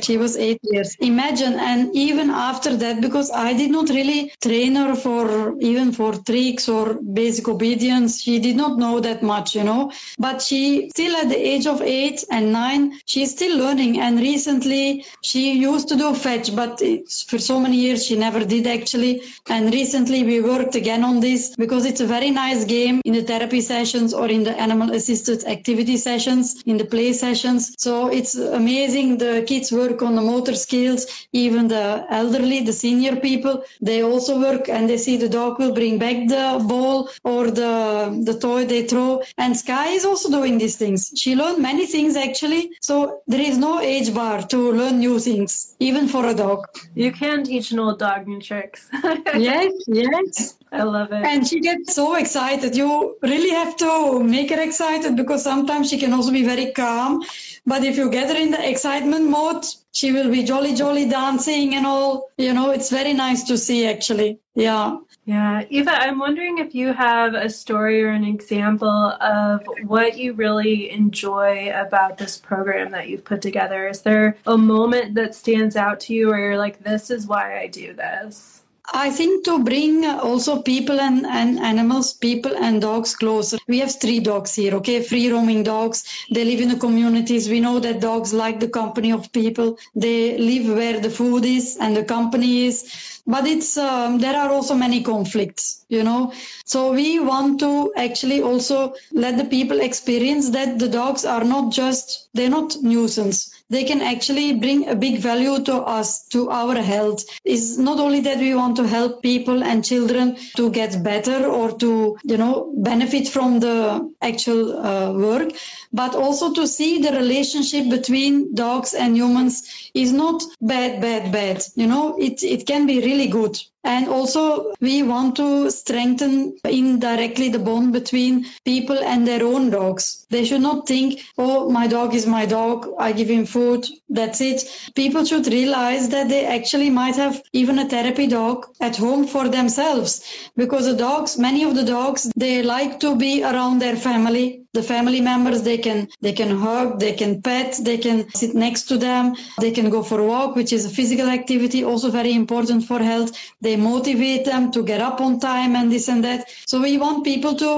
She 0.01 0.17
was 0.17 0.35
eight 0.37 0.59
years. 0.63 0.95
Imagine, 0.99 1.53
and 1.53 1.95
even 1.95 2.31
after 2.31 2.75
that, 2.77 2.99
because 2.99 3.29
I 3.29 3.53
did 3.53 3.69
not 3.69 3.89
really 3.89 4.33
train 4.41 4.75
her 4.75 4.95
for 4.95 5.55
even 5.59 5.91
for 5.91 6.13
tricks 6.13 6.67
or 6.67 6.95
basic 6.95 7.47
obedience, 7.47 8.21
she 8.21 8.39
did 8.39 8.55
not 8.55 8.79
know 8.79 8.99
that 8.99 9.21
much, 9.21 9.55
you 9.55 9.63
know. 9.63 9.91
But 10.17 10.41
she 10.41 10.89
still 10.89 11.15
at 11.15 11.29
the 11.29 11.37
age 11.37 11.67
of 11.67 11.81
eight 11.81 12.25
and 12.31 12.51
nine, 12.51 12.99
she's 13.05 13.31
still 13.31 13.55
learning. 13.55 13.99
And 13.99 14.19
recently, 14.19 15.05
she 15.21 15.53
used 15.53 15.87
to 15.89 15.95
do 15.95 16.15
fetch, 16.15 16.55
but 16.55 16.81
for 17.27 17.37
so 17.37 17.59
many 17.59 17.77
years 17.77 18.03
she 18.03 18.17
never 18.17 18.43
did 18.43 18.65
actually. 18.65 19.21
And 19.47 19.71
recently, 19.71 20.23
we 20.23 20.41
worked 20.41 20.73
again 20.75 21.03
on 21.03 21.19
this 21.19 21.55
because 21.55 21.85
it's 21.85 22.01
a 22.01 22.07
very 22.07 22.31
nice 22.31 22.65
game 22.65 22.99
in 23.05 23.13
the 23.13 23.21
therapy 23.21 23.61
sessions 23.61 24.11
or 24.11 24.27
in 24.27 24.43
the 24.43 24.59
animal 24.59 24.91
assisted 24.91 25.43
activity 25.45 25.97
sessions, 25.97 26.63
in 26.65 26.77
the 26.77 26.85
play 26.85 27.13
sessions. 27.13 27.75
So 27.77 28.07
it's 28.07 28.33
amazing. 28.35 29.19
The 29.19 29.43
kids 29.47 29.66
kids 29.67 29.71
work 29.71 30.01
on 30.01 30.15
the 30.15 30.21
motor 30.21 30.55
skills, 30.55 31.05
even 31.33 31.67
the 31.67 32.05
elderly, 32.09 32.63
the 32.63 32.73
senior 32.73 33.15
people, 33.15 33.63
they 33.81 34.03
also 34.03 34.39
work 34.39 34.69
and 34.69 34.89
they 34.89 34.97
see 34.97 35.17
the 35.17 35.29
dog 35.29 35.59
will 35.59 35.73
bring 35.73 35.97
back 35.97 36.27
the 36.27 36.63
ball 36.67 37.09
or 37.23 37.51
the, 37.51 38.21
the 38.25 38.37
toy 38.39 38.65
they 38.65 38.83
throw. 38.83 39.21
And 39.37 39.55
Sky 39.55 39.89
is 39.89 40.05
also 40.05 40.29
doing 40.29 40.57
these 40.57 40.77
things. 40.77 41.11
She 41.15 41.35
learned 41.35 41.61
many 41.61 41.85
things 41.85 42.15
actually. 42.15 42.71
So 42.81 43.21
there 43.27 43.41
is 43.41 43.57
no 43.57 43.79
age 43.79 44.13
bar 44.13 44.41
to 44.43 44.71
learn 44.71 44.99
new 44.99 45.19
things, 45.19 45.75
even 45.79 46.07
for 46.07 46.25
a 46.25 46.33
dog. 46.33 46.65
You 46.95 47.11
can 47.11 47.43
teach 47.43 47.71
an 47.71 47.79
old 47.79 47.99
dog 47.99 48.27
new 48.27 48.41
tricks. 48.41 48.89
yes, 49.35 49.73
yes. 49.87 50.56
I 50.71 50.83
love 50.83 51.11
it. 51.11 51.25
And 51.25 51.47
she 51.47 51.59
gets 51.59 51.95
so 51.95 52.15
excited. 52.15 52.75
You 52.75 53.17
really 53.21 53.51
have 53.51 53.75
to 53.77 54.23
make 54.23 54.49
her 54.49 54.61
excited 54.61 55.15
because 55.15 55.43
sometimes 55.43 55.89
she 55.89 55.97
can 55.97 56.13
also 56.13 56.31
be 56.31 56.43
very 56.43 56.71
calm. 56.71 57.23
But 57.65 57.83
if 57.83 57.97
you 57.97 58.09
get 58.09 58.29
her 58.29 58.41
in 58.41 58.51
the 58.51 58.69
excitement 58.69 59.29
mode, 59.29 59.65
she 59.91 60.11
will 60.11 60.29
be 60.29 60.43
jolly, 60.43 60.73
jolly 60.73 61.07
dancing 61.07 61.75
and 61.75 61.85
all. 61.85 62.29
You 62.37 62.53
know, 62.53 62.71
it's 62.71 62.89
very 62.89 63.13
nice 63.13 63.43
to 63.43 63.57
see 63.57 63.87
actually. 63.87 64.39
Yeah. 64.55 64.97
Yeah. 65.25 65.65
Eva, 65.69 65.91
I'm 65.91 66.19
wondering 66.19 66.57
if 66.57 66.73
you 66.73 66.93
have 66.93 67.33
a 67.33 67.49
story 67.49 68.01
or 68.01 68.09
an 68.09 68.23
example 68.23 68.87
of 68.87 69.61
what 69.85 70.17
you 70.17 70.33
really 70.33 70.89
enjoy 70.89 71.69
about 71.75 72.17
this 72.17 72.37
program 72.37 72.91
that 72.91 73.09
you've 73.09 73.25
put 73.25 73.41
together. 73.41 73.87
Is 73.87 74.01
there 74.01 74.37
a 74.45 74.57
moment 74.57 75.15
that 75.15 75.35
stands 75.35 75.75
out 75.75 75.99
to 76.01 76.13
you 76.13 76.27
where 76.27 76.39
you're 76.39 76.57
like, 76.57 76.83
this 76.83 77.09
is 77.09 77.27
why 77.27 77.59
I 77.59 77.67
do 77.67 77.93
this? 77.93 78.63
I 78.93 79.09
think 79.09 79.43
to 79.45 79.59
bring 79.59 80.05
also 80.05 80.61
people 80.61 80.99
and, 80.99 81.25
and 81.25 81.59
animals, 81.59 82.13
people 82.13 82.55
and 82.55 82.81
dogs 82.81 83.15
closer. 83.15 83.57
We 83.67 83.79
have 83.79 83.99
three 83.99 84.19
dogs 84.19 84.55
here, 84.55 84.73
okay? 84.75 85.01
Free 85.03 85.29
roaming 85.29 85.63
dogs. 85.63 86.05
They 86.31 86.45
live 86.45 86.61
in 86.61 86.69
the 86.69 86.77
communities. 86.77 87.49
We 87.49 87.59
know 87.59 87.79
that 87.79 87.99
dogs 87.99 88.33
like 88.33 88.59
the 88.59 88.69
company 88.69 89.11
of 89.11 89.31
people. 89.33 89.77
They 89.95 90.37
live 90.37 90.73
where 90.73 90.99
the 90.99 91.09
food 91.09 91.43
is 91.43 91.77
and 91.81 91.97
the 91.97 92.03
company 92.03 92.65
is 92.65 93.17
but 93.27 93.45
it's 93.45 93.77
um, 93.77 94.19
there 94.19 94.35
are 94.37 94.49
also 94.49 94.73
many 94.73 95.03
conflicts 95.03 95.85
you 95.89 96.01
know 96.01 96.31
so 96.63 96.93
we 96.93 97.19
want 97.19 97.59
to 97.59 97.91
actually 97.97 98.41
also 98.41 98.93
let 99.11 99.37
the 99.37 99.43
people 99.43 99.81
experience 99.81 100.49
that 100.49 100.79
the 100.79 100.87
dogs 100.87 101.25
are 101.25 101.43
not 101.43 101.71
just 101.71 102.29
they're 102.33 102.49
not 102.49 102.77
nuisance 102.81 103.56
they 103.69 103.83
can 103.83 104.01
actually 104.01 104.53
bring 104.53 104.87
a 104.87 104.95
big 104.95 105.19
value 105.19 105.63
to 105.63 105.75
us 105.75 106.25
to 106.27 106.49
our 106.49 106.75
health. 106.75 107.23
Is 107.45 107.77
not 107.77 107.99
only 107.99 108.21
that 108.21 108.37
we 108.37 108.55
want 108.55 108.75
to 108.77 108.87
help 108.87 109.21
people 109.21 109.63
and 109.63 109.83
children 109.83 110.37
to 110.55 110.69
get 110.71 111.03
better 111.03 111.45
or 111.45 111.71
to 111.79 112.17
you 112.23 112.37
know 112.37 112.73
benefit 112.77 113.27
from 113.27 113.59
the 113.59 113.77
actual 114.21 114.77
uh, 114.85 115.13
work 115.13 115.51
but 115.93 116.15
also 116.15 116.53
to 116.53 116.67
see 116.67 117.01
the 117.01 117.11
relationship 117.11 117.89
between 117.89 118.53
dogs 118.53 118.93
and 118.93 119.15
humans 119.15 119.89
is 119.93 120.11
not 120.11 120.43
bad 120.61 121.01
bad 121.01 121.31
bad. 121.31 121.63
You 121.75 121.87
know 121.87 122.15
it 122.17 122.43
it 122.43 122.67
can 122.67 122.85
be 122.87 123.01
really 123.01 123.27
good 123.27 123.59
and 123.87 124.09
also, 124.09 124.73
we 124.81 125.01
want 125.01 125.37
to 125.37 125.71
strengthen 125.71 126.57
indirectly 126.65 127.47
the 127.47 127.57
bond 127.59 127.93
between 127.93 128.45
people 128.65 128.99
and 128.99 129.25
their 129.25 129.45
own 129.45 129.69
dogs. 129.69 130.27
They 130.29 130.43
should 130.43 130.59
not 130.59 130.85
think, 130.85 131.21
oh, 131.37 131.69
my 131.69 131.87
dog 131.87 132.13
is 132.13 132.27
my 132.27 132.45
dog. 132.45 132.89
I 132.99 133.13
give 133.13 133.29
him 133.29 133.45
food. 133.45 133.87
That's 134.09 134.41
it. 134.41 134.65
People 134.95 135.23
should 135.23 135.47
realize 135.47 136.09
that 136.09 136.27
they 136.27 136.45
actually 136.45 136.89
might 136.89 137.15
have 137.15 137.41
even 137.53 137.79
a 137.79 137.87
therapy 137.87 138.27
dog 138.27 138.67
at 138.81 138.97
home 138.97 139.25
for 139.25 139.47
themselves 139.47 140.21
because 140.57 140.85
the 140.85 140.93
dogs, 140.93 141.37
many 141.37 141.63
of 141.63 141.75
the 141.75 141.85
dogs, 141.85 142.29
they 142.35 142.61
like 142.63 142.99
to 142.99 143.15
be 143.15 143.41
around 143.41 143.79
their 143.79 143.95
family 143.95 144.66
the 144.77 144.85
family 144.95 145.21
members 145.31 145.59
they 145.69 145.79
can 145.85 145.99
they 146.25 146.33
can 146.39 146.51
hug 146.65 146.99
they 147.05 147.13
can 147.21 147.31
pet 147.47 147.69
they 147.89 147.97
can 148.05 148.17
sit 148.41 148.53
next 148.65 148.83
to 148.91 148.95
them 149.07 149.23
they 149.63 149.71
can 149.77 149.87
go 149.95 150.01
for 150.09 150.19
a 150.25 150.27
walk 150.33 150.55
which 150.59 150.71
is 150.77 150.83
a 150.85 150.93
physical 150.99 151.27
activity 151.39 151.83
also 151.83 152.09
very 152.11 152.33
important 152.33 152.85
for 152.85 152.99
health. 152.99 153.31
They 153.61 153.75
motivate 153.75 154.45
them 154.45 154.71
to 154.71 154.83
get 154.83 155.01
up 155.01 155.21
on 155.21 155.39
time 155.39 155.75
and 155.75 155.91
this 155.91 156.07
and 156.07 156.23
that. 156.23 156.49
So 156.65 156.81
we 156.81 156.97
want 156.97 157.23
people 157.23 157.55
to 157.55 157.69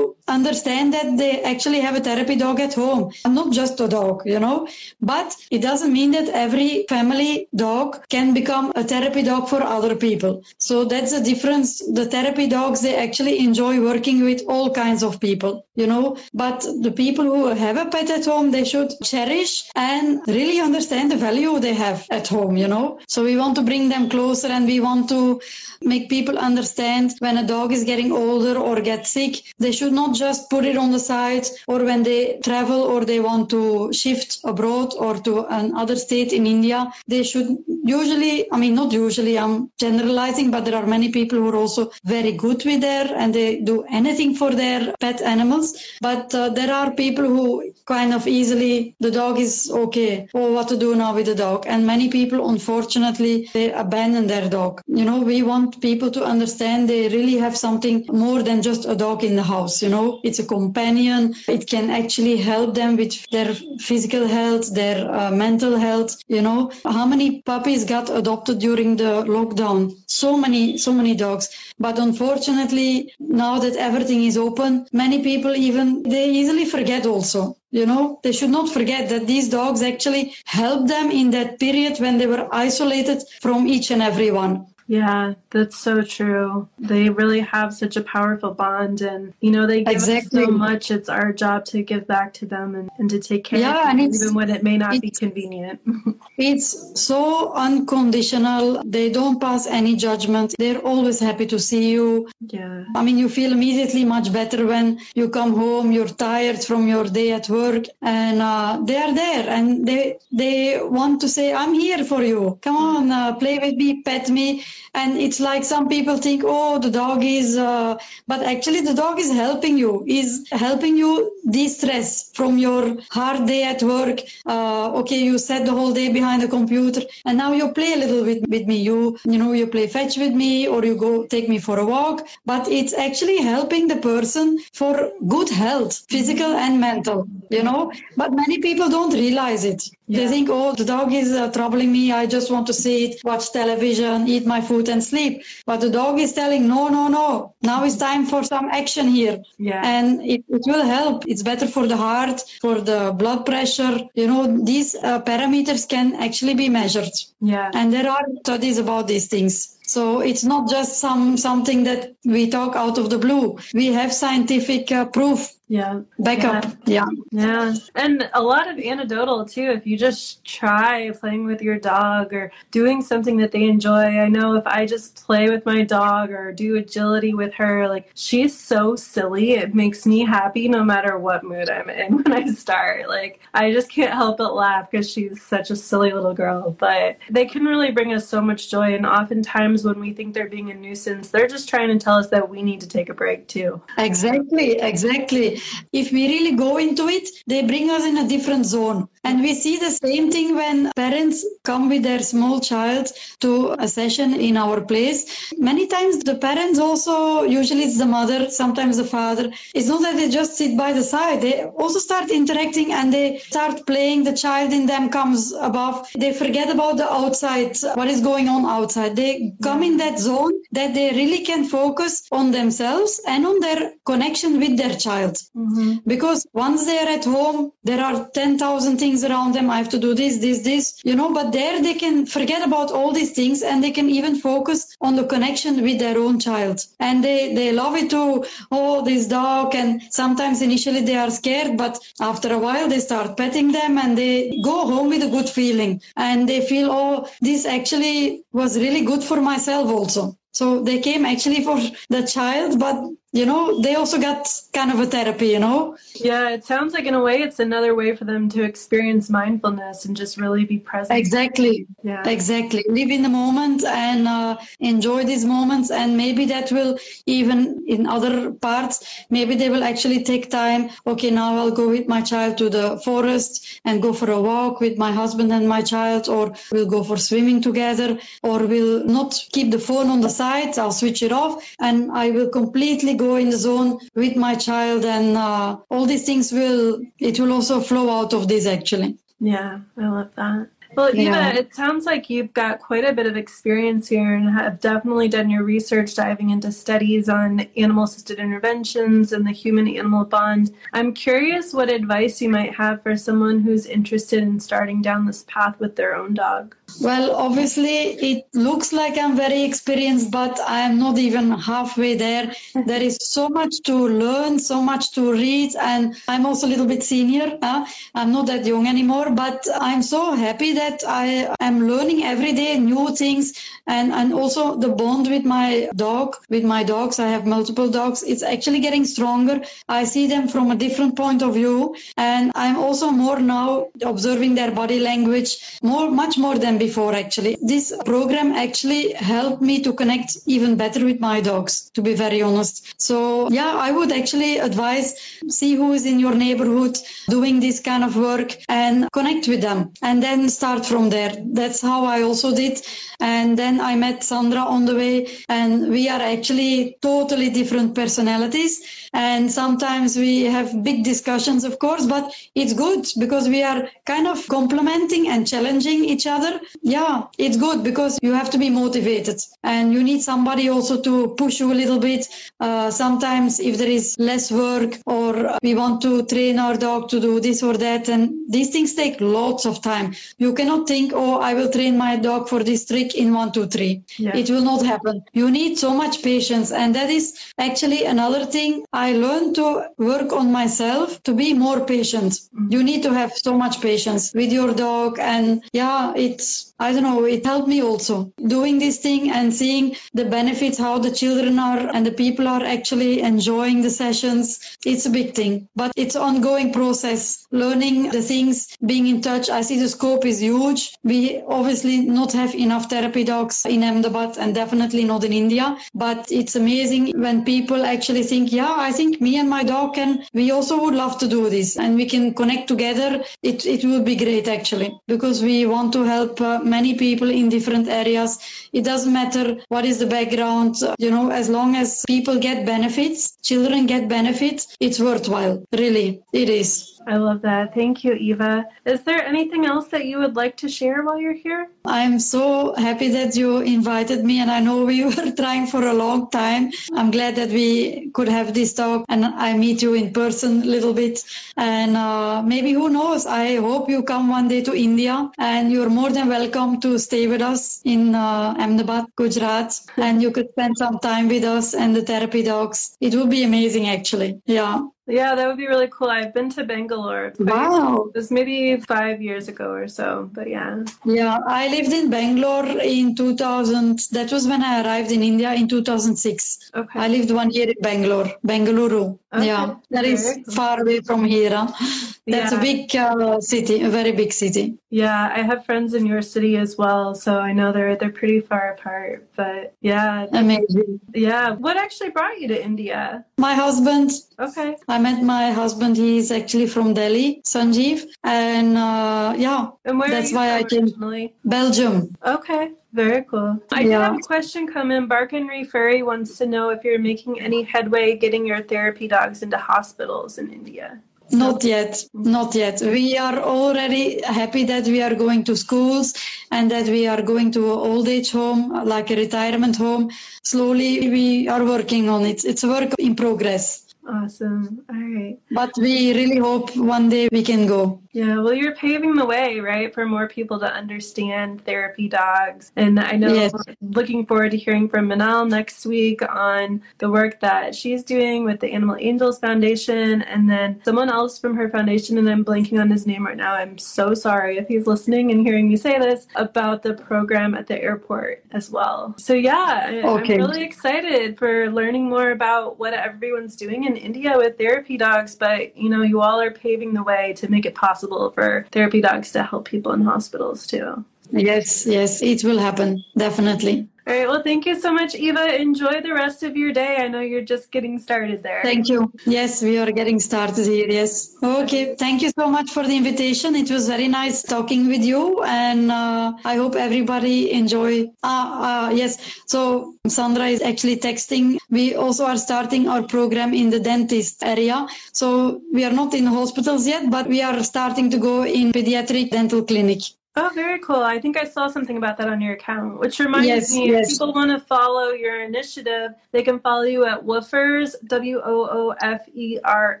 understand 0.28 0.92
that 0.92 1.16
they 1.16 1.42
actually 1.42 1.80
have 1.80 1.96
a 1.96 2.00
therapy 2.00 2.36
dog 2.36 2.60
at 2.60 2.74
home 2.74 3.12
and 3.24 3.34
not 3.34 3.52
just 3.52 3.80
a 3.80 3.88
dog 3.88 4.22
you 4.24 4.38
know 4.38 4.66
but 5.00 5.36
it 5.50 5.60
doesn't 5.60 5.92
mean 5.92 6.10
that 6.12 6.28
every 6.28 6.84
family 6.88 7.48
dog 7.54 8.04
can 8.08 8.32
become 8.34 8.72
a 8.74 8.84
therapy 8.84 9.22
dog 9.22 9.48
for 9.48 9.62
other 9.62 9.94
people. 9.94 10.42
So 10.58 10.84
that's 10.84 11.12
the 11.12 11.20
difference. 11.20 11.78
The 11.92 12.06
therapy 12.06 12.46
dogs 12.46 12.80
they 12.80 12.96
actually 12.96 13.38
enjoy 13.38 13.80
working 13.80 14.24
with 14.24 14.42
all 14.48 14.70
kinds 14.72 15.02
of 15.02 15.20
people 15.20 15.66
you 15.76 15.86
know 15.86 16.16
but 16.32 16.64
the 16.82 16.90
people 16.90 17.24
who 17.24 17.46
have 17.48 17.76
a 17.76 17.86
pet 17.86 18.10
at 18.10 18.24
home 18.24 18.50
they 18.50 18.64
should 18.64 18.90
cherish 19.02 19.64
and 19.74 20.20
really 20.26 20.60
understand 20.60 21.10
the 21.10 21.16
value 21.16 21.58
they 21.58 21.74
have 21.74 22.06
at 22.10 22.28
home 22.28 22.56
you 22.56 22.68
know. 22.68 22.98
So 23.08 23.24
we 23.24 23.36
want 23.36 23.56
to 23.56 23.62
bring 23.62 23.88
them 23.88 24.08
closer 24.08 24.48
and 24.48 24.66
we 24.66 24.80
want 24.80 25.08
to 25.10 25.40
make 25.82 26.08
people 26.08 26.38
understand 26.38 27.12
when 27.18 27.38
a 27.38 27.46
dog 27.46 27.72
is 27.72 27.84
getting 27.84 28.12
older 28.12 28.58
or 28.58 28.80
get 28.80 29.06
sick 29.06 29.42
they 29.58 29.72
should 29.72 29.92
not 29.92 30.13
just 30.14 30.50
put 30.50 30.64
it 30.64 30.76
on 30.76 30.92
the 30.92 30.98
side 30.98 31.46
or 31.66 31.84
when 31.84 32.02
they 32.02 32.38
travel 32.42 32.80
or 32.82 33.04
they 33.04 33.20
want 33.20 33.50
to 33.50 33.92
shift 33.92 34.38
abroad 34.44 34.94
or 34.98 35.14
to 35.26 35.44
another 35.46 35.96
state 35.96 36.32
in 36.32 36.46
India, 36.46 36.92
they 37.08 37.22
should 37.22 37.48
usually, 37.84 38.50
I 38.52 38.56
mean, 38.58 38.74
not 38.74 38.92
usually, 38.92 39.38
I'm 39.38 39.70
generalizing, 39.78 40.50
but 40.50 40.64
there 40.64 40.76
are 40.76 40.86
many 40.86 41.10
people 41.10 41.38
who 41.38 41.48
are 41.50 41.56
also 41.56 41.90
very 42.04 42.32
good 42.32 42.64
with 42.64 42.80
their 42.80 43.06
and 43.14 43.34
they 43.34 43.60
do 43.60 43.84
anything 43.90 44.34
for 44.34 44.50
their 44.50 44.94
pet 45.00 45.20
animals. 45.22 45.66
But 46.00 46.34
uh, 46.34 46.48
there 46.50 46.72
are 46.72 46.90
people 46.92 47.24
who 47.24 47.72
kind 47.86 48.14
of 48.14 48.26
easily, 48.26 48.96
the 49.00 49.10
dog 49.10 49.38
is 49.38 49.70
okay. 49.70 50.28
Oh, 50.34 50.52
what 50.52 50.68
to 50.68 50.76
do 50.76 50.94
now 50.94 51.14
with 51.14 51.26
the 51.26 51.34
dog? 51.34 51.66
And 51.66 51.86
many 51.86 52.08
people, 52.08 52.48
unfortunately, 52.48 53.50
they 53.52 53.72
abandon 53.72 54.26
their 54.26 54.48
dog. 54.48 54.80
You 54.86 55.04
know, 55.04 55.20
we 55.20 55.42
want 55.42 55.80
people 55.80 56.10
to 56.12 56.24
understand 56.24 56.88
they 56.88 57.08
really 57.08 57.36
have 57.36 57.56
something 57.56 58.06
more 58.12 58.42
than 58.42 58.62
just 58.62 58.86
a 58.86 58.96
dog 58.96 59.24
in 59.24 59.36
the 59.36 59.42
house. 59.42 59.82
You 59.82 59.90
know, 59.90 60.03
it's 60.26 60.38
a 60.38 60.46
companion. 60.56 61.34
It 61.48 61.62
can 61.72 61.86
actually 62.00 62.36
help 62.36 62.74
them 62.74 62.96
with 62.96 63.14
their 63.30 63.50
physical 63.88 64.26
health, 64.26 64.64
their 64.74 64.98
uh, 65.20 65.30
mental 65.30 65.76
health. 65.86 66.12
You 66.28 66.42
know, 66.42 66.70
how 66.84 67.06
many 67.06 67.42
puppies 67.42 67.84
got 67.84 68.06
adopted 68.20 68.58
during 68.58 68.96
the 68.96 69.12
lockdown? 69.36 69.80
So 70.06 70.36
many, 70.36 70.78
so 70.78 70.92
many 70.92 71.14
dogs. 71.14 71.48
But 71.78 71.98
unfortunately, 71.98 73.12
now 73.18 73.58
that 73.58 73.76
everything 73.76 74.24
is 74.24 74.36
open, 74.36 74.86
many 74.92 75.22
people 75.22 75.54
even, 75.54 76.02
they 76.04 76.30
easily 76.30 76.64
forget 76.64 77.06
also. 77.06 77.56
You 77.70 77.86
know, 77.86 78.20
they 78.22 78.32
should 78.32 78.50
not 78.50 78.68
forget 78.68 79.08
that 79.08 79.26
these 79.26 79.48
dogs 79.48 79.82
actually 79.82 80.34
helped 80.44 80.88
them 80.88 81.10
in 81.10 81.30
that 81.30 81.58
period 81.58 81.98
when 81.98 82.18
they 82.18 82.28
were 82.28 82.48
isolated 82.52 83.22
from 83.40 83.66
each 83.66 83.90
and 83.90 84.00
every 84.00 84.30
one. 84.30 84.66
Yeah, 84.86 85.34
that's 85.50 85.76
so 85.78 86.02
true. 86.02 86.68
They 86.78 87.08
really 87.08 87.40
have 87.40 87.72
such 87.72 87.96
a 87.96 88.02
powerful 88.02 88.52
bond, 88.52 89.00
and 89.00 89.32
you 89.40 89.50
know 89.50 89.66
they 89.66 89.82
give 89.82 89.94
exactly. 89.94 90.42
us 90.42 90.46
so 90.46 90.52
much. 90.52 90.90
It's 90.90 91.08
our 91.08 91.32
job 91.32 91.64
to 91.66 91.82
give 91.82 92.06
back 92.06 92.34
to 92.34 92.46
them 92.46 92.74
and, 92.74 92.90
and 92.98 93.08
to 93.10 93.18
take 93.18 93.44
care 93.44 93.60
yeah, 93.60 93.90
of 93.90 93.96
them, 93.96 94.00
even 94.00 94.34
when 94.34 94.50
it 94.50 94.62
may 94.62 94.76
not 94.76 95.00
be 95.00 95.10
convenient. 95.10 95.80
it's 96.38 97.00
so 97.00 97.52
unconditional. 97.54 98.82
They 98.84 99.10
don't 99.10 99.40
pass 99.40 99.66
any 99.66 99.96
judgment. 99.96 100.54
They're 100.58 100.80
always 100.80 101.18
happy 101.18 101.46
to 101.46 101.58
see 101.58 101.90
you. 101.92 102.28
Yeah. 102.40 102.84
I 102.94 103.02
mean, 103.02 103.16
you 103.16 103.28
feel 103.28 103.52
immediately 103.52 104.04
much 104.04 104.32
better 104.32 104.66
when 104.66 105.00
you 105.14 105.30
come 105.30 105.54
home. 105.54 105.92
You're 105.92 106.08
tired 106.08 106.62
from 106.62 106.88
your 106.88 107.04
day 107.04 107.32
at 107.32 107.48
work, 107.48 107.84
and 108.02 108.42
uh, 108.42 108.80
they 108.84 108.96
are 108.96 109.14
there, 109.14 109.48
and 109.48 109.86
they 109.86 110.18
they 110.30 110.78
want 110.82 111.22
to 111.22 111.28
say, 111.28 111.54
"I'm 111.54 111.72
here 111.72 112.04
for 112.04 112.22
you. 112.22 112.58
Come 112.60 112.76
on, 112.76 113.10
uh, 113.10 113.34
play 113.36 113.58
with 113.58 113.76
me, 113.76 114.02
pet 114.02 114.28
me." 114.28 114.62
And 114.94 115.18
it's 115.18 115.40
like 115.40 115.64
some 115.64 115.88
people 115.88 116.16
think 116.16 116.42
oh 116.44 116.78
the 116.78 116.90
dog 116.90 117.24
is 117.24 117.56
uh, 117.56 117.96
but 118.26 118.42
actually 118.42 118.80
the 118.80 118.94
dog 118.94 119.18
is 119.18 119.30
helping 119.32 119.76
you 119.78 120.04
is 120.06 120.46
helping 120.52 120.96
you 120.96 121.12
de-stress 121.50 122.30
from 122.34 122.58
your 122.58 122.96
hard 123.10 123.46
day 123.46 123.62
at 123.64 123.82
work. 123.82 124.20
Uh, 124.46 124.92
okay 125.00 125.18
you 125.18 125.38
sat 125.38 125.64
the 125.66 125.72
whole 125.72 125.92
day 125.92 126.12
behind 126.12 126.42
the 126.42 126.48
computer 126.48 127.02
and 127.26 127.36
now 127.38 127.52
you 127.52 127.72
play 127.72 127.92
a 127.94 127.96
little 127.96 128.24
bit 128.24 128.48
with 128.48 128.66
me. 128.66 128.76
You 128.76 129.18
you 129.24 129.38
know 129.38 129.52
you 129.52 129.66
play 129.66 129.86
fetch 129.86 130.16
with 130.16 130.32
me 130.32 130.66
or 130.68 130.84
you 130.84 130.94
go 130.96 131.26
take 131.26 131.48
me 131.48 131.58
for 131.58 131.78
a 131.78 131.86
walk 131.94 132.26
but 132.46 132.68
it's 132.68 132.94
actually 132.94 133.38
helping 133.38 133.88
the 133.88 133.96
person 133.96 134.58
for 134.72 135.10
good 135.26 135.48
health 135.48 136.04
physical 136.08 136.52
and 136.64 136.80
mental 136.80 137.26
you 137.50 137.62
know? 137.62 137.92
But 138.16 138.32
many 138.32 138.58
people 138.58 138.88
don't 138.88 139.12
realize 139.12 139.64
it 139.64 139.82
yeah. 140.06 140.18
they 140.18 140.28
think 140.28 140.48
oh 140.50 140.74
the 140.74 140.84
dog 140.84 141.12
is 141.12 141.32
uh, 141.32 141.50
troubling 141.52 141.90
me 141.92 142.12
i 142.12 142.26
just 142.26 142.50
want 142.50 142.66
to 142.66 142.72
sit 142.72 143.20
watch 143.24 143.52
television 143.52 144.28
eat 144.28 144.46
my 144.46 144.60
food 144.60 144.88
and 144.88 145.02
sleep. 145.02 145.42
But 145.66 145.80
the 145.80 145.90
dog 145.90 146.18
is 146.18 146.32
telling, 146.32 146.68
no, 146.68 146.88
no, 146.88 147.08
no. 147.08 147.54
Now 147.62 147.84
it's 147.84 147.96
time 147.96 148.26
for 148.26 148.42
some 148.42 148.68
action 148.68 149.08
here. 149.08 149.42
Yeah. 149.58 149.82
And 149.84 150.22
it, 150.22 150.44
it 150.48 150.62
will 150.66 150.84
help. 150.84 151.24
It's 151.26 151.42
better 151.42 151.66
for 151.66 151.86
the 151.86 151.96
heart, 151.96 152.42
for 152.60 152.80
the 152.80 153.14
blood 153.16 153.46
pressure. 153.46 153.98
You 154.14 154.26
know, 154.26 154.64
these 154.64 154.94
uh, 154.94 155.20
parameters 155.22 155.88
can 155.88 156.14
actually 156.16 156.54
be 156.54 156.68
measured. 156.68 157.14
Yeah. 157.40 157.70
And 157.74 157.92
there 157.92 158.08
are 158.08 158.24
studies 158.40 158.78
about 158.78 159.08
these 159.08 159.26
things. 159.28 159.76
So 159.86 160.20
it's 160.20 160.44
not 160.44 160.70
just 160.70 160.98
some 160.98 161.36
something 161.36 161.84
that 161.84 162.14
we 162.24 162.48
talk 162.48 162.74
out 162.74 162.96
of 162.96 163.10
the 163.10 163.18
blue. 163.18 163.58
We 163.74 163.86
have 163.92 164.14
scientific 164.14 164.90
uh, 164.90 165.04
proof 165.04 165.52
yeah. 165.66 166.00
Backup 166.18 166.64
yeah. 166.84 167.06
yeah. 167.30 167.72
Yeah. 167.72 167.74
And 167.94 168.28
a 168.34 168.42
lot 168.42 168.68
of 168.68 168.78
anecdotal 168.78 169.46
too 169.46 169.70
if 169.70 169.86
you 169.86 169.96
just 169.96 170.44
try 170.44 171.10
playing 171.12 171.46
with 171.46 171.62
your 171.62 171.78
dog 171.78 172.34
or 172.34 172.52
doing 172.70 173.00
something 173.00 173.38
that 173.38 173.50
they 173.50 173.64
enjoy. 173.64 174.04
I 174.04 174.28
know 174.28 174.54
if 174.54 174.66
i 174.66 174.84
just 174.84 175.24
play 175.24 175.48
with 175.48 175.64
my 175.64 175.82
dog 175.82 176.30
or 176.30 176.52
do 176.52 176.76
agility 176.76 177.32
with 177.32 177.54
her 177.54 177.88
like 177.88 178.10
she's 178.14 178.58
so 178.58 178.94
silly. 178.94 179.52
It 179.52 179.74
makes 179.74 180.04
me 180.04 180.24
happy 180.24 180.68
no 180.68 180.84
matter 180.84 181.18
what 181.18 181.44
mood 181.44 181.70
i'm 181.70 181.88
in 181.88 182.16
when 182.22 182.32
i 182.32 182.52
start. 182.52 183.08
Like 183.08 183.40
i 183.54 183.72
just 183.72 183.90
can't 183.90 184.12
help 184.12 184.36
but 184.36 184.54
laugh 184.54 184.90
because 184.90 185.10
she's 185.10 185.40
such 185.40 185.70
a 185.70 185.76
silly 185.76 186.12
little 186.12 186.34
girl. 186.34 186.72
But 186.72 187.16
they 187.30 187.46
can 187.46 187.64
really 187.64 187.90
bring 187.90 188.12
us 188.12 188.28
so 188.28 188.42
much 188.42 188.70
joy. 188.70 188.94
And 188.94 189.06
oftentimes 189.06 189.82
when 189.82 189.98
we 189.98 190.12
think 190.12 190.34
they're 190.34 190.48
being 190.48 190.70
a 190.70 190.74
nuisance 190.74 191.30
they're 191.30 191.48
just 191.48 191.70
trying 191.70 191.88
to 191.88 191.98
tell 191.98 192.18
us 192.18 192.28
that 192.28 192.50
we 192.50 192.62
need 192.62 192.82
to 192.82 192.88
take 192.88 193.08
a 193.08 193.14
break 193.14 193.48
too. 193.48 193.80
Exactly. 193.96 194.72
Exactly 194.78 195.53
if 195.92 196.12
we 196.12 196.28
really 196.28 196.54
go 196.56 196.76
into 196.78 197.08
it, 197.08 197.28
they 197.46 197.62
bring 197.62 197.90
us 197.90 198.04
in 198.04 198.18
a 198.18 198.28
different 198.28 198.66
zone. 198.66 199.08
And 199.24 199.40
we 199.40 199.54
see 199.54 199.78
the 199.78 199.90
same 199.90 200.30
thing 200.30 200.54
when 200.54 200.92
parents 200.96 201.44
come 201.64 201.88
with 201.88 202.02
their 202.02 202.20
small 202.20 202.60
child 202.60 203.08
to 203.40 203.74
a 203.78 203.88
session 203.88 204.34
in 204.34 204.56
our 204.56 204.80
place. 204.82 205.52
Many 205.56 205.86
times 205.86 206.18
the 206.18 206.34
parents 206.36 206.78
also, 206.78 207.42
usually 207.42 207.84
it's 207.84 207.98
the 207.98 208.06
mother, 208.06 208.50
sometimes 208.50 208.98
the 208.98 209.04
father. 209.04 209.50
It's 209.74 209.88
not 209.88 210.02
that 210.02 210.16
they 210.16 210.28
just 210.28 210.56
sit 210.56 210.76
by 210.76 210.92
the 210.92 211.02
side. 211.02 211.40
They 211.40 211.64
also 211.64 211.98
start 211.98 212.30
interacting 212.30 212.92
and 212.92 213.12
they 213.12 213.38
start 213.38 213.86
playing. 213.86 214.24
The 214.24 214.36
child 214.36 214.72
in 214.72 214.86
them 214.86 215.08
comes 215.08 215.52
above. 215.52 216.06
They 216.18 216.32
forget 216.32 216.70
about 216.70 216.98
the 216.98 217.10
outside, 217.10 217.76
what 217.94 218.08
is 218.08 218.20
going 218.20 218.48
on 218.48 218.66
outside. 218.66 219.16
They 219.16 219.54
come 219.62 219.82
in 219.82 219.96
that 219.98 220.18
zone 220.18 220.52
that 220.72 220.94
they 220.94 221.10
really 221.12 221.44
can 221.44 221.64
focus 221.64 222.28
on 222.30 222.50
themselves 222.50 223.20
and 223.26 223.46
on 223.46 223.60
their 223.60 223.92
connection 224.04 224.60
with 224.60 224.76
their 224.76 224.94
child. 224.96 225.38
Mm-hmm. 225.56 225.98
Because 226.06 226.46
once 226.52 226.84
they're 226.84 227.08
at 227.08 227.24
home, 227.24 227.72
there 227.82 228.00
are 228.00 228.28
10,000 228.34 228.98
things 228.98 229.24
around 229.24 229.54
them. 229.54 229.70
I 229.70 229.78
have 229.78 229.88
to 229.90 229.98
do 229.98 230.14
this, 230.14 230.38
this, 230.38 230.62
this, 230.62 231.00
you 231.04 231.14
know, 231.14 231.32
but 231.32 231.52
there 231.52 231.82
they 231.82 231.94
can 231.94 232.26
forget 232.26 232.66
about 232.66 232.90
all 232.90 233.12
these 233.12 233.32
things 233.32 233.62
and 233.62 233.82
they 233.82 233.90
can 233.90 234.08
even 234.10 234.36
focus 234.36 234.96
on 235.00 235.16
the 235.16 235.24
connection 235.24 235.82
with 235.82 235.98
their 235.98 236.18
own 236.18 236.40
child. 236.40 236.84
And 237.00 237.22
they, 237.22 237.54
they 237.54 237.72
love 237.72 237.96
it 237.96 238.10
to, 238.10 238.44
oh, 238.70 239.04
this 239.04 239.26
dog. 239.26 239.74
And 239.74 240.02
sometimes 240.10 240.62
initially 240.62 241.02
they 241.02 241.16
are 241.16 241.30
scared, 241.30 241.76
but 241.76 241.98
after 242.20 242.52
a 242.52 242.58
while 242.58 242.88
they 242.88 243.00
start 243.00 243.36
petting 243.36 243.72
them 243.72 243.98
and 243.98 244.16
they 244.16 244.60
go 244.62 244.86
home 244.86 245.08
with 245.08 245.22
a 245.22 245.28
good 245.30 245.48
feeling 245.48 246.00
and 246.16 246.48
they 246.48 246.66
feel, 246.66 246.90
oh, 246.90 247.28
this 247.40 247.66
actually 247.66 248.44
was 248.52 248.78
really 248.78 249.04
good 249.04 249.22
for 249.22 249.40
myself 249.40 249.88
also. 249.88 250.36
So 250.54 250.82
they 250.82 251.00
came 251.00 251.26
actually 251.26 251.64
for 251.64 251.76
the 252.10 252.24
child, 252.24 252.78
but 252.78 252.96
you 253.34 253.44
know, 253.44 253.80
they 253.80 253.96
also 253.96 254.18
got 254.20 254.48
kind 254.72 254.92
of 254.92 255.00
a 255.00 255.06
therapy, 255.06 255.48
you 255.48 255.58
know? 255.58 255.96
Yeah, 256.14 256.50
it 256.50 256.64
sounds 256.64 256.94
like 256.94 257.04
in 257.04 257.14
a 257.14 257.20
way 257.20 257.42
it's 257.42 257.58
another 257.58 257.92
way 257.92 258.14
for 258.14 258.24
them 258.24 258.48
to 258.50 258.62
experience 258.62 259.28
mindfulness 259.28 260.04
and 260.04 260.16
just 260.16 260.36
really 260.36 260.64
be 260.64 260.78
present. 260.78 261.18
Exactly. 261.18 261.88
Yeah. 262.04 262.22
Exactly. 262.28 262.84
Live 262.88 263.10
in 263.10 263.22
the 263.22 263.28
moment 263.28 263.84
and 263.84 264.28
uh, 264.28 264.56
enjoy 264.78 265.24
these 265.24 265.44
moments. 265.44 265.90
And 265.90 266.16
maybe 266.16 266.44
that 266.44 266.70
will 266.70 266.96
even 267.26 267.84
in 267.88 268.06
other 268.06 268.52
parts, 268.52 269.24
maybe 269.30 269.56
they 269.56 269.68
will 269.68 269.82
actually 269.82 270.22
take 270.22 270.48
time. 270.48 270.90
Okay, 271.04 271.32
now 271.32 271.56
I'll 271.56 271.72
go 271.72 271.88
with 271.88 272.06
my 272.06 272.20
child 272.20 272.56
to 272.58 272.70
the 272.70 273.00
forest 273.04 273.80
and 273.84 274.00
go 274.00 274.12
for 274.12 274.30
a 274.30 274.40
walk 274.40 274.78
with 274.78 274.96
my 274.96 275.10
husband 275.10 275.52
and 275.52 275.68
my 275.68 275.82
child, 275.82 276.28
or 276.28 276.54
we'll 276.70 276.86
go 276.86 277.02
for 277.02 277.16
swimming 277.16 277.60
together, 277.60 278.16
or 278.44 278.64
we'll 278.64 279.04
not 279.04 279.44
keep 279.50 279.72
the 279.72 279.78
phone 279.80 280.08
on 280.08 280.20
the 280.20 280.28
side. 280.28 280.78
I'll 280.78 280.92
switch 280.92 281.20
it 281.20 281.32
off 281.32 281.74
and 281.80 282.12
I 282.12 282.30
will 282.30 282.48
completely 282.48 283.14
go 283.14 283.23
go 283.26 283.36
in 283.36 283.50
the 283.50 283.60
zone 283.68 283.98
with 284.14 284.36
my 284.46 284.54
child 284.54 285.04
and 285.04 285.36
uh, 285.36 285.76
all 285.90 286.06
these 286.06 286.24
things 286.28 286.52
will 286.52 287.00
it 287.18 287.38
will 287.40 287.52
also 287.52 287.80
flow 287.80 288.06
out 288.18 288.32
of 288.38 288.48
this 288.52 288.66
actually 288.66 289.10
yeah 289.40 289.80
i 290.04 290.06
love 290.18 290.30
that 290.36 290.68
well, 290.96 291.08
Eva, 291.08 291.22
yeah. 291.22 291.52
it 291.52 291.74
sounds 291.74 292.04
like 292.06 292.30
you've 292.30 292.54
got 292.54 292.78
quite 292.78 293.04
a 293.04 293.12
bit 293.12 293.26
of 293.26 293.36
experience 293.36 294.08
here 294.08 294.34
and 294.34 294.48
have 294.50 294.80
definitely 294.80 295.28
done 295.28 295.50
your 295.50 295.64
research 295.64 296.14
diving 296.14 296.50
into 296.50 296.70
studies 296.70 297.28
on 297.28 297.60
animal 297.76 298.04
assisted 298.04 298.38
interventions 298.38 299.32
and 299.32 299.46
the 299.46 299.52
human 299.52 299.88
animal 299.88 300.24
bond. 300.24 300.72
I'm 300.92 301.12
curious 301.12 301.74
what 301.74 301.90
advice 301.90 302.40
you 302.40 302.48
might 302.48 302.74
have 302.74 303.02
for 303.02 303.16
someone 303.16 303.60
who's 303.60 303.86
interested 303.86 304.42
in 304.42 304.60
starting 304.60 305.02
down 305.02 305.26
this 305.26 305.44
path 305.48 305.78
with 305.80 305.96
their 305.96 306.14
own 306.14 306.34
dog. 306.34 306.76
Well, 307.00 307.34
obviously, 307.34 308.12
it 308.30 308.46
looks 308.54 308.92
like 308.92 309.18
I'm 309.18 309.36
very 309.36 309.64
experienced, 309.64 310.30
but 310.30 310.60
I 310.60 310.80
am 310.80 310.98
not 310.98 311.18
even 311.18 311.50
halfway 311.50 312.14
there. 312.14 312.52
there 312.86 313.02
is 313.02 313.18
so 313.20 313.48
much 313.48 313.82
to 313.82 313.94
learn, 313.94 314.58
so 314.58 314.80
much 314.80 315.10
to 315.12 315.32
read, 315.32 315.74
and 315.80 316.14
I'm 316.28 316.46
also 316.46 316.66
a 316.66 316.70
little 316.70 316.86
bit 316.86 317.02
senior. 317.02 317.58
Huh? 317.62 317.84
I'm 318.14 318.32
not 318.32 318.46
that 318.46 318.64
young 318.64 318.86
anymore, 318.86 319.30
but 319.30 319.66
I'm 319.74 320.02
so 320.02 320.34
happy 320.34 320.72
that 320.74 321.02
I 321.06 321.54
am 321.60 321.88
learning 321.88 322.22
every 322.24 322.52
day 322.52 322.78
new 322.78 323.14
things, 323.16 323.52
and 323.86 324.12
and 324.12 324.32
also 324.32 324.76
the 324.76 324.88
bond 324.88 325.28
with 325.28 325.44
my 325.44 325.88
dog, 325.96 326.36
with 326.48 326.64
my 326.64 326.84
dogs. 326.84 327.18
I 327.18 327.26
have 327.28 327.44
multiple 327.44 327.90
dogs. 327.90 328.22
It's 328.22 328.42
actually 328.42 328.80
getting 328.80 329.04
stronger. 329.04 329.60
I 329.88 330.04
see 330.04 330.26
them 330.28 330.46
from 330.48 330.70
a 330.70 330.76
different 330.76 331.16
point 331.16 331.42
of 331.42 331.54
view, 331.54 331.96
and 332.16 332.52
I'm 332.54 332.76
also 332.76 333.10
more 333.10 333.40
now 333.40 333.88
observing 334.02 334.54
their 334.54 334.70
body 334.70 335.00
language, 335.00 335.80
more, 335.82 336.10
much 336.10 336.38
more 336.38 336.56
than 336.56 336.73
before 336.78 337.14
actually. 337.14 337.56
This 337.62 337.92
program 338.04 338.52
actually 338.52 339.12
helped 339.12 339.62
me 339.62 339.82
to 339.82 339.92
connect 339.92 340.36
even 340.46 340.76
better 340.76 341.04
with 341.04 341.20
my 341.20 341.40
dogs, 341.40 341.90
to 341.94 342.02
be 342.02 342.14
very 342.14 342.42
honest. 342.42 343.00
So 343.00 343.48
yeah, 343.50 343.74
I 343.76 343.90
would 343.90 344.12
actually 344.12 344.58
advise 344.58 345.14
see 345.48 345.74
who 345.74 345.92
is 345.92 346.06
in 346.06 346.18
your 346.18 346.34
neighborhood 346.34 346.98
doing 347.28 347.60
this 347.60 347.80
kind 347.80 348.04
of 348.04 348.16
work 348.16 348.56
and 348.68 349.10
connect 349.12 349.48
with 349.48 349.60
them 349.60 349.92
and 350.02 350.22
then 350.22 350.48
start 350.48 350.84
from 350.86 351.10
there. 351.10 351.34
That's 351.44 351.80
how 351.80 352.04
I 352.04 352.22
also 352.22 352.54
did. 352.54 352.80
And 353.20 353.58
then 353.58 353.80
I 353.80 353.94
met 353.96 354.24
Sandra 354.24 354.60
on 354.60 354.84
the 354.84 354.94
way 354.94 355.28
and 355.48 355.88
we 355.90 356.08
are 356.08 356.20
actually 356.20 356.96
totally 357.02 357.50
different 357.50 357.94
personalities. 357.94 359.08
And 359.12 359.50
sometimes 359.50 360.16
we 360.16 360.44
have 360.44 360.82
big 360.82 361.04
discussions, 361.04 361.64
of 361.64 361.78
course, 361.78 362.06
but 362.06 362.32
it's 362.54 362.72
good 362.72 363.06
because 363.18 363.48
we 363.48 363.62
are 363.62 363.88
kind 364.06 364.26
of 364.26 364.46
complementing 364.48 365.28
and 365.28 365.46
challenging 365.46 366.04
each 366.04 366.26
other. 366.26 366.60
Yeah, 366.82 367.24
it's 367.38 367.56
good 367.56 367.84
because 367.84 368.18
you 368.22 368.32
have 368.32 368.50
to 368.50 368.58
be 368.58 368.70
motivated 368.70 369.40
and 369.62 369.92
you 369.92 370.02
need 370.02 370.22
somebody 370.22 370.68
also 370.68 371.00
to 371.02 371.28
push 371.36 371.60
you 371.60 371.72
a 371.72 371.74
little 371.74 371.98
bit. 371.98 372.28
Uh, 372.60 372.90
sometimes 372.90 373.60
if 373.60 373.78
there 373.78 373.88
is 373.88 374.16
less 374.18 374.50
work 374.50 374.98
or 375.06 375.58
we 375.62 375.74
want 375.74 376.00
to 376.02 376.24
train 376.26 376.58
our 376.58 376.76
dog 376.76 377.08
to 377.10 377.20
do 377.20 377.40
this 377.40 377.62
or 377.62 377.74
that, 377.74 378.08
and 378.08 378.32
these 378.48 378.70
things 378.70 378.94
take 378.94 379.20
lots 379.20 379.64
of 379.64 379.80
time. 379.82 380.14
You 380.38 380.52
cannot 380.54 380.88
think, 380.88 381.12
oh, 381.14 381.40
I 381.40 381.54
will 381.54 381.70
train 381.70 381.96
my 381.96 382.16
dog 382.16 382.48
for 382.48 382.62
this 382.62 382.86
trick 382.86 383.13
in 383.14 383.32
one, 383.32 383.52
two, 383.52 383.66
three. 383.66 384.02
Yeah. 384.18 384.36
It 384.36 384.50
will 384.50 384.62
not 384.62 384.84
happen. 384.84 385.24
You 385.32 385.50
need 385.50 385.78
so 385.78 385.94
much 385.94 386.22
patience. 386.22 386.72
And 386.72 386.94
that 386.94 387.10
is 387.10 387.38
actually 387.58 388.04
another 388.04 388.44
thing 388.44 388.84
I 388.92 389.12
learned 389.12 389.54
to 389.56 389.88
work 389.98 390.32
on 390.32 390.52
myself 390.52 391.22
to 391.22 391.34
be 391.34 391.54
more 391.54 391.80
patient. 391.84 392.32
Mm-hmm. 392.32 392.72
You 392.72 392.82
need 392.82 393.02
to 393.04 393.12
have 393.12 393.32
so 393.32 393.56
much 393.56 393.80
patience 393.80 394.32
with 394.34 394.52
your 394.52 394.74
dog. 394.74 395.18
And 395.18 395.62
yeah, 395.72 396.12
it's, 396.16 396.73
I 396.80 396.92
don't 396.92 397.04
know, 397.04 397.24
it 397.24 397.46
helped 397.46 397.68
me 397.68 397.82
also 397.82 398.32
doing 398.48 398.78
this 398.78 398.98
thing 398.98 399.30
and 399.30 399.54
seeing 399.54 399.96
the 400.12 400.24
benefits, 400.24 400.76
how 400.76 400.98
the 400.98 401.10
children 401.10 401.58
are 401.58 401.78
and 401.94 402.04
the 402.04 402.10
people 402.10 402.48
are 402.48 402.62
actually 402.64 403.20
enjoying 403.20 403.82
the 403.82 403.90
sessions. 403.90 404.76
It's 404.84 405.06
a 405.06 405.10
big 405.10 405.34
thing, 405.34 405.68
but 405.76 405.92
it's 405.96 406.16
ongoing 406.16 406.72
process, 406.72 407.46
learning 407.52 408.10
the 408.10 408.22
things, 408.22 408.76
being 408.84 409.06
in 409.06 409.20
touch. 409.20 409.48
I 409.50 409.62
see 409.62 409.78
the 409.78 409.88
scope 409.88 410.26
is 410.26 410.40
huge. 410.40 410.94
We 411.04 411.42
obviously 411.48 412.00
not 412.00 412.32
have 412.32 412.54
enough 412.54 412.90
therapy 412.90 413.22
dogs 413.22 413.64
in 413.64 413.84
Ahmedabad 413.84 414.36
and 414.38 414.54
definitely 414.54 415.04
not 415.04 415.22
in 415.22 415.32
India, 415.32 415.76
but 415.94 416.30
it's 416.30 416.56
amazing 416.56 417.12
when 417.20 417.44
people 417.44 417.84
actually 417.84 418.24
think, 418.24 418.52
yeah, 418.52 418.74
I 418.76 418.90
think 418.90 419.20
me 419.20 419.38
and 419.38 419.48
my 419.48 419.62
dog 419.62 419.94
can, 419.94 420.24
we 420.34 420.50
also 420.50 420.80
would 420.82 420.94
love 420.94 421.18
to 421.18 421.28
do 421.28 421.48
this 421.48 421.76
and 421.76 421.94
we 421.94 422.06
can 422.06 422.34
connect 422.34 422.66
together. 422.66 423.22
It, 423.42 423.64
it 423.64 423.84
would 423.84 424.04
be 424.04 424.16
great 424.16 424.48
actually 424.48 424.98
because 425.06 425.42
we 425.42 425.66
want 425.66 425.92
to 425.92 426.02
help 426.02 426.40
uh, 426.40 426.60
many 426.64 426.94
people 426.94 427.30
in 427.30 427.48
different 427.48 427.88
areas. 427.88 428.38
It 428.72 428.84
doesn't 428.84 429.12
matter 429.12 429.56
what 429.68 429.84
is 429.84 429.98
the 429.98 430.06
background, 430.06 430.76
you 430.98 431.10
know, 431.10 431.30
as 431.30 431.48
long 431.48 431.76
as 431.76 432.04
people 432.06 432.38
get 432.38 432.66
benefits, 432.66 433.36
children 433.42 433.86
get 433.86 434.08
benefits, 434.08 434.76
it's 434.80 435.00
worthwhile. 435.00 435.64
Really, 435.72 436.22
it 436.32 436.48
is. 436.48 436.93
I 437.06 437.16
love 437.16 437.42
that. 437.42 437.74
Thank 437.74 438.04
you, 438.04 438.14
Eva. 438.14 438.66
Is 438.84 439.02
there 439.02 439.22
anything 439.24 439.66
else 439.66 439.88
that 439.88 440.06
you 440.06 440.18
would 440.18 440.36
like 440.36 440.56
to 440.58 440.68
share 440.68 441.02
while 441.02 441.18
you're 441.18 441.34
here? 441.34 441.68
I'm 441.84 442.18
so 442.18 442.74
happy 442.74 443.08
that 443.08 443.36
you 443.36 443.58
invited 443.58 444.24
me, 444.24 444.40
and 444.40 444.50
I 444.50 444.60
know 444.60 444.84
we 444.84 445.04
were 445.08 445.32
trying 445.36 445.66
for 445.66 445.86
a 445.86 445.92
long 445.92 446.30
time. 446.30 446.70
I'm 446.94 447.10
glad 447.10 447.36
that 447.36 447.50
we 447.50 448.10
could 448.12 448.28
have 448.28 448.54
this 448.54 448.72
talk 448.74 449.04
and 449.08 449.24
I 449.24 449.56
meet 449.56 449.82
you 449.82 449.94
in 449.94 450.12
person 450.12 450.62
a 450.62 450.64
little 450.64 450.94
bit. 450.94 451.22
And 451.56 451.96
uh, 451.96 452.42
maybe 452.42 452.72
who 452.72 452.88
knows? 452.88 453.26
I 453.26 453.56
hope 453.56 453.88
you 453.88 454.02
come 454.02 454.28
one 454.28 454.48
day 454.48 454.62
to 454.62 454.74
India, 454.74 455.30
and 455.38 455.70
you're 455.70 455.90
more 455.90 456.10
than 456.10 456.28
welcome 456.28 456.80
to 456.80 456.98
stay 456.98 457.26
with 457.26 457.42
us 457.42 457.80
in 457.84 458.14
uh, 458.14 458.54
Ahmedabad, 458.58 459.06
Gujarat, 459.16 459.78
and 459.96 460.22
you 460.22 460.30
could 460.30 460.48
spend 460.50 460.76
some 460.78 460.98
time 461.00 461.28
with 461.28 461.44
us 461.44 461.74
and 461.74 461.94
the 461.94 462.02
therapy 462.02 462.42
dogs. 462.42 462.96
It 463.00 463.14
would 463.14 463.30
be 463.30 463.44
amazing, 463.44 463.88
actually. 463.88 464.40
Yeah. 464.46 464.80
Yeah, 465.06 465.34
that 465.34 465.46
would 465.46 465.58
be 465.58 465.66
really 465.66 465.88
cool. 465.88 466.08
I've 466.08 466.32
been 466.32 466.48
to 466.50 466.64
Bangalore. 466.64 467.34
Wow. 467.38 468.06
It 468.08 468.16
was 468.16 468.30
maybe 468.30 468.76
five 468.88 469.20
years 469.20 469.48
ago 469.48 469.70
or 469.70 469.86
so, 469.86 470.30
but 470.32 470.48
yeah. 470.48 470.82
Yeah, 471.04 471.40
I 471.46 471.68
lived 471.68 471.92
in 471.92 472.08
Bangalore 472.08 472.66
in 472.66 473.14
2000. 473.14 473.98
That 474.12 474.32
was 474.32 474.48
when 474.48 474.62
I 474.62 474.82
arrived 474.82 475.12
in 475.12 475.22
India 475.22 475.52
in 475.52 475.68
2006. 475.68 476.70
Okay. 476.74 476.98
I 476.98 477.08
lived 477.08 477.30
one 477.30 477.50
year 477.50 477.68
in 477.68 477.76
Bangalore, 477.82 478.32
Bengaluru. 478.46 479.18
Okay. 479.34 479.46
Yeah, 479.46 479.76
that 479.90 480.06
is 480.06 480.38
cool. 480.46 480.54
far 480.54 480.80
away 480.80 481.00
from 481.00 481.24
here. 481.24 481.54
Huh? 481.54 482.12
That's 482.26 482.52
yeah. 482.52 482.58
a 482.58 482.62
big 482.62 482.96
uh, 482.96 483.40
city, 483.40 483.82
a 483.82 483.90
very 483.90 484.12
big 484.12 484.32
city. 484.32 484.78
Yeah, 484.88 485.30
I 485.34 485.42
have 485.42 485.66
friends 485.66 485.92
in 485.92 486.06
your 486.06 486.22
city 486.22 486.56
as 486.56 486.78
well, 486.78 487.14
so 487.14 487.38
I 487.38 487.52
know 487.52 487.70
they're 487.70 487.96
they're 487.96 488.10
pretty 488.10 488.40
far 488.40 488.72
apart. 488.72 489.28
But 489.36 489.74
yeah, 489.82 490.26
amazing. 490.32 491.00
Yeah, 491.12 491.50
what 491.50 491.76
actually 491.76 492.10
brought 492.10 492.40
you 492.40 492.48
to 492.48 492.64
India? 492.64 493.24
My 493.36 493.54
husband. 493.54 494.10
Okay. 494.38 494.76
I 494.88 494.98
met 494.98 495.22
my 495.22 495.50
husband. 495.50 495.96
He's 495.96 496.30
actually 496.30 496.66
from 496.66 496.94
Delhi, 496.94 497.42
Sanjeev, 497.44 498.06
and 498.22 498.78
uh, 498.78 499.34
yeah, 499.36 499.68
and 499.84 500.00
that's 500.00 500.32
why 500.32 500.54
I 500.54 500.62
came. 500.62 500.84
Originally? 500.84 501.34
Belgium. 501.44 502.16
Okay. 502.24 502.72
Very 502.94 503.24
cool. 503.24 503.58
I 503.72 503.80
yeah. 503.80 503.98
did 503.98 504.04
have 504.04 504.16
a 504.16 504.20
question 504.20 504.68
come 504.68 504.92
in. 504.92 505.08
Bark 505.08 505.32
and 505.32 505.50
Furry 505.68 506.04
wants 506.04 506.38
to 506.38 506.46
know 506.46 506.70
if 506.70 506.84
you're 506.84 507.00
making 507.00 507.40
any 507.40 507.64
headway 507.64 508.16
getting 508.16 508.46
your 508.46 508.62
therapy 508.62 509.08
dogs 509.08 509.42
into 509.42 509.58
hospitals 509.58 510.38
in 510.38 510.52
India. 510.52 511.02
Not 511.30 511.64
yet, 511.64 512.04
not 512.12 512.54
yet. 512.54 512.80
We 512.80 513.16
are 513.16 513.38
already 513.38 514.22
happy 514.22 514.64
that 514.64 514.84
we 514.84 515.02
are 515.02 515.14
going 515.14 515.42
to 515.44 515.56
schools 515.56 516.14
and 516.50 516.70
that 516.70 516.86
we 516.86 517.06
are 517.06 517.22
going 517.22 517.50
to 517.52 517.72
an 517.72 517.78
old 517.78 518.08
age 518.08 518.30
home, 518.30 518.72
like 518.84 519.10
a 519.10 519.16
retirement 519.16 519.76
home. 519.76 520.10
Slowly, 520.42 521.10
we 521.10 521.48
are 521.48 521.64
working 521.64 522.08
on 522.08 522.24
it. 522.26 522.44
It's 522.44 522.62
a 522.62 522.68
work 522.68 522.94
in 522.98 523.16
progress. 523.16 523.86
Awesome. 524.06 524.84
All 524.90 524.96
right. 524.96 525.38
But 525.50 525.72
we 525.78 526.12
really 526.12 526.38
hope 526.38 526.76
one 526.76 527.08
day 527.08 527.28
we 527.32 527.42
can 527.42 527.66
go. 527.66 528.03
Yeah, 528.14 528.38
well, 528.38 528.54
you're 528.54 528.76
paving 528.76 529.16
the 529.16 529.26
way, 529.26 529.58
right, 529.58 529.92
for 529.92 530.06
more 530.06 530.28
people 530.28 530.60
to 530.60 530.72
understand 530.72 531.64
therapy 531.64 532.08
dogs. 532.08 532.70
And 532.76 533.00
I 533.00 533.16
know 533.16 533.34
yes. 533.34 533.52
looking 533.82 534.24
forward 534.24 534.52
to 534.52 534.56
hearing 534.56 534.88
from 534.88 535.08
Minal 535.08 535.46
next 535.46 535.84
week 535.84 536.22
on 536.22 536.80
the 536.98 537.10
work 537.10 537.40
that 537.40 537.74
she's 537.74 538.04
doing 538.04 538.44
with 538.44 538.60
the 538.60 538.70
Animal 538.70 538.96
Angels 539.00 539.40
Foundation. 539.40 540.22
And 540.22 540.48
then 540.48 540.80
someone 540.84 541.10
else 541.10 541.40
from 541.40 541.56
her 541.56 541.68
foundation, 541.68 542.16
and 542.16 542.30
I'm 542.30 542.44
blanking 542.44 542.80
on 542.80 542.88
his 542.88 543.04
name 543.04 543.26
right 543.26 543.36
now. 543.36 543.54
I'm 543.54 543.78
so 543.78 544.14
sorry 544.14 544.58
if 544.58 544.68
he's 544.68 544.86
listening 544.86 545.32
and 545.32 545.44
hearing 545.44 545.68
me 545.68 545.76
say 545.76 545.98
this 545.98 546.28
about 546.36 546.84
the 546.84 546.94
program 546.94 547.56
at 547.56 547.66
the 547.66 547.82
airport 547.82 548.44
as 548.52 548.70
well. 548.70 549.16
So, 549.18 549.34
yeah, 549.34 550.02
okay. 550.04 550.34
I'm 550.34 550.40
really 550.40 550.62
excited 550.62 551.36
for 551.36 551.68
learning 551.68 552.08
more 552.08 552.30
about 552.30 552.78
what 552.78 552.94
everyone's 552.94 553.56
doing 553.56 553.84
in 553.84 553.96
India 553.96 554.34
with 554.36 554.56
therapy 554.56 554.96
dogs. 554.96 555.34
But, 555.34 555.76
you 555.76 555.88
know, 555.88 556.02
you 556.02 556.20
all 556.20 556.40
are 556.40 556.52
paving 556.52 556.94
the 556.94 557.02
way 557.02 557.32
to 557.38 557.50
make 557.50 557.66
it 557.66 557.74
possible 557.74 558.03
possible 558.04 558.30
for 558.30 558.66
therapy 558.70 559.00
dogs 559.00 559.32
to 559.32 559.42
help 559.42 559.66
people 559.66 559.92
in 559.92 560.02
hospitals 560.02 560.66
too. 560.66 561.04
Yes, 561.30 561.86
yes, 561.86 562.22
it 562.22 562.44
will 562.44 562.58
happen, 562.58 563.04
definitely. 563.16 563.88
All 564.06 564.12
right. 564.12 564.28
Well, 564.28 564.42
thank 564.42 564.66
you 564.66 564.78
so 564.78 564.92
much, 564.92 565.14
Eva. 565.14 565.58
Enjoy 565.58 566.02
the 566.02 566.12
rest 566.12 566.42
of 566.42 566.54
your 566.58 566.72
day. 566.74 566.96
I 566.96 567.08
know 567.08 567.20
you're 567.20 567.40
just 567.40 567.72
getting 567.72 567.98
started 567.98 568.42
there. 568.42 568.60
Thank 568.62 568.90
you. 568.90 569.10
Yes, 569.24 569.62
we 569.62 569.78
are 569.78 569.90
getting 569.90 570.20
started 570.20 570.66
here. 570.66 570.86
Yes. 570.90 571.34
Okay. 571.42 571.94
Thank 571.96 572.20
you 572.20 572.30
so 572.38 572.50
much 572.50 572.70
for 572.70 572.82
the 572.82 572.94
invitation. 572.94 573.56
It 573.56 573.70
was 573.70 573.88
very 573.88 574.06
nice 574.06 574.42
talking 574.42 574.88
with 574.88 575.02
you, 575.02 575.42
and 575.44 575.90
uh, 575.90 576.34
I 576.44 576.56
hope 576.56 576.74
everybody 576.74 577.50
enjoy. 577.52 578.10
Ah, 578.22 578.88
uh, 578.88 578.90
yes. 578.90 579.16
So 579.46 579.94
Sandra 580.06 580.48
is 580.48 580.60
actually 580.60 580.98
texting. 580.98 581.56
We 581.70 581.94
also 581.94 582.26
are 582.26 582.36
starting 582.36 582.88
our 582.88 583.04
program 583.04 583.54
in 583.54 583.70
the 583.70 583.80
dentist 583.80 584.44
area. 584.44 584.86
So 585.12 585.62
we 585.72 585.82
are 585.82 585.92
not 585.92 586.12
in 586.12 586.26
hospitals 586.26 586.86
yet, 586.86 587.10
but 587.10 587.26
we 587.26 587.40
are 587.40 587.64
starting 587.64 588.10
to 588.10 588.18
go 588.18 588.44
in 588.44 588.70
pediatric 588.70 589.30
dental 589.30 589.64
clinic. 589.64 590.02
Oh, 590.36 590.50
very 590.52 590.80
cool. 590.80 590.96
I 590.96 591.20
think 591.20 591.36
I 591.36 591.44
saw 591.44 591.68
something 591.68 591.96
about 591.96 592.16
that 592.18 592.28
on 592.28 592.40
your 592.40 592.54
account, 592.54 592.98
which 592.98 593.20
reminds 593.20 593.46
yes, 593.46 593.72
me 593.72 593.90
yes. 593.90 594.06
if 594.06 594.12
people 594.12 594.34
want 594.34 594.50
to 594.50 594.58
follow 594.58 595.10
your 595.10 595.44
initiative, 595.44 596.10
they 596.32 596.42
can 596.42 596.58
follow 596.58 596.82
you 596.82 597.04
at 597.04 597.24
Woofers, 597.24 597.94
W 598.08 598.40
O 598.44 598.68
O 598.68 598.94
F 599.00 599.28
E 599.32 599.60
R 599.62 600.00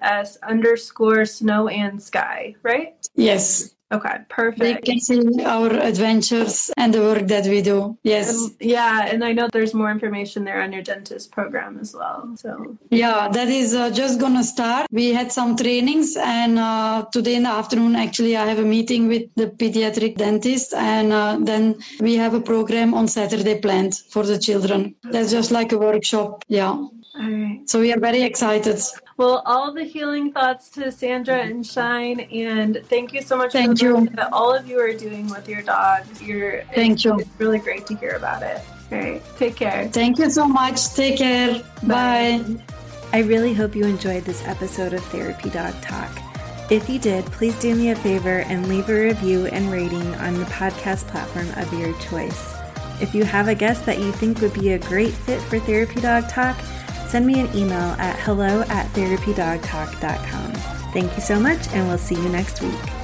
S 0.00 0.38
underscore 0.42 1.26
snow 1.26 1.68
and 1.68 2.02
sky, 2.02 2.54
right? 2.62 2.96
Yes. 3.14 3.74
Okay, 3.92 4.16
perfect. 4.28 4.58
They 4.58 4.74
can 4.76 5.00
see 5.00 5.44
our 5.44 5.70
adventures 5.70 6.70
and 6.78 6.94
the 6.94 7.00
work 7.00 7.26
that 7.28 7.44
we 7.46 7.60
do. 7.60 7.98
Yes. 8.02 8.30
And, 8.30 8.56
yeah, 8.58 9.06
and 9.06 9.22
I 9.22 9.32
know 9.32 9.48
there's 9.52 9.74
more 9.74 9.90
information 9.90 10.44
there 10.44 10.62
on 10.62 10.72
your 10.72 10.82
dentist 10.82 11.30
program 11.30 11.78
as 11.78 11.94
well. 11.94 12.32
So 12.36 12.78
yeah, 12.90 13.28
that 13.28 13.48
is 13.48 13.74
uh, 13.74 13.90
just 13.90 14.18
gonna 14.18 14.44
start. 14.44 14.86
We 14.90 15.12
had 15.12 15.30
some 15.30 15.56
trainings, 15.56 16.16
and 16.16 16.58
uh, 16.58 17.04
today 17.12 17.34
in 17.34 17.42
the 17.42 17.50
afternoon, 17.50 17.94
actually, 17.96 18.34
I 18.34 18.46
have 18.46 18.58
a 18.58 18.64
meeting 18.64 19.08
with 19.08 19.28
the 19.36 19.48
pediatric 19.48 20.16
dentist, 20.16 20.72
and 20.72 21.12
uh, 21.12 21.36
then 21.40 21.76
we 22.00 22.16
have 22.16 22.32
a 22.32 22.40
program 22.40 22.94
on 22.94 23.08
Saturday 23.08 23.60
planned 23.60 23.94
for 24.10 24.24
the 24.24 24.38
children. 24.38 24.94
That's 25.04 25.30
just 25.30 25.50
like 25.50 25.72
a 25.72 25.78
workshop. 25.78 26.44
Yeah. 26.48 26.70
All 26.70 26.90
right. 27.14 27.60
So 27.66 27.80
we 27.80 27.92
are 27.92 28.00
very 28.00 28.22
excited. 28.22 28.80
Well, 29.16 29.42
all 29.44 29.72
the 29.72 29.84
healing 29.84 30.32
thoughts 30.32 30.68
to 30.70 30.90
Sandra 30.90 31.38
mm-hmm. 31.38 31.50
and 31.50 31.66
Shine, 31.66 32.20
and 32.20 32.80
thank 32.84 33.12
you 33.12 33.22
so 33.22 33.36
much 33.36 33.52
thank 33.52 33.78
for 33.78 33.84
you. 33.84 34.08
that 34.14 34.32
all 34.32 34.54
of 34.54 34.66
you 34.66 34.78
are 34.80 34.94
doing 34.94 35.28
with 35.28 35.48
your 35.48 35.62
dogs. 35.62 36.22
You're 36.22 36.64
thank 36.74 36.94
it's, 36.94 37.04
you. 37.04 37.18
It's 37.18 37.30
really 37.38 37.58
great 37.58 37.86
to 37.86 37.96
hear 37.96 38.12
about 38.12 38.42
it. 38.42 38.60
All 38.90 38.98
right, 38.98 39.22
take 39.36 39.56
care. 39.56 39.88
Thank 39.88 40.18
you 40.18 40.30
so 40.30 40.46
much. 40.46 40.94
Take 40.94 41.18
care. 41.18 41.62
Bye. 41.82 42.42
Bye. 42.42 42.64
I 43.12 43.20
really 43.20 43.52
hope 43.52 43.76
you 43.76 43.84
enjoyed 43.84 44.24
this 44.24 44.42
episode 44.46 44.94
of 44.94 45.04
Therapy 45.06 45.50
Dog 45.50 45.74
Talk. 45.82 46.10
If 46.70 46.88
you 46.88 46.98
did, 46.98 47.26
please 47.26 47.58
do 47.60 47.74
me 47.74 47.90
a 47.90 47.96
favor 47.96 48.38
and 48.40 48.66
leave 48.68 48.88
a 48.88 48.94
review 48.94 49.46
and 49.46 49.70
rating 49.70 50.14
on 50.14 50.38
the 50.38 50.46
podcast 50.46 51.06
platform 51.08 51.48
of 51.62 51.70
your 51.78 51.92
choice. 52.00 52.54
If 53.02 53.14
you 53.14 53.24
have 53.24 53.48
a 53.48 53.54
guest 53.54 53.84
that 53.84 53.98
you 53.98 54.12
think 54.12 54.40
would 54.40 54.54
be 54.54 54.72
a 54.72 54.78
great 54.78 55.12
fit 55.12 55.42
for 55.42 55.58
Therapy 55.58 56.00
Dog 56.00 56.28
Talk, 56.28 56.56
send 57.12 57.26
me 57.26 57.38
an 57.40 57.54
email 57.54 57.94
at 57.98 58.18
hello 58.20 58.62
at 58.70 58.86
therapydogtalk.com. 58.94 60.52
Thank 60.94 61.14
you 61.14 61.20
so 61.20 61.38
much, 61.38 61.68
and 61.74 61.86
we'll 61.86 61.98
see 61.98 62.14
you 62.14 62.28
next 62.30 62.62
week. 62.62 63.01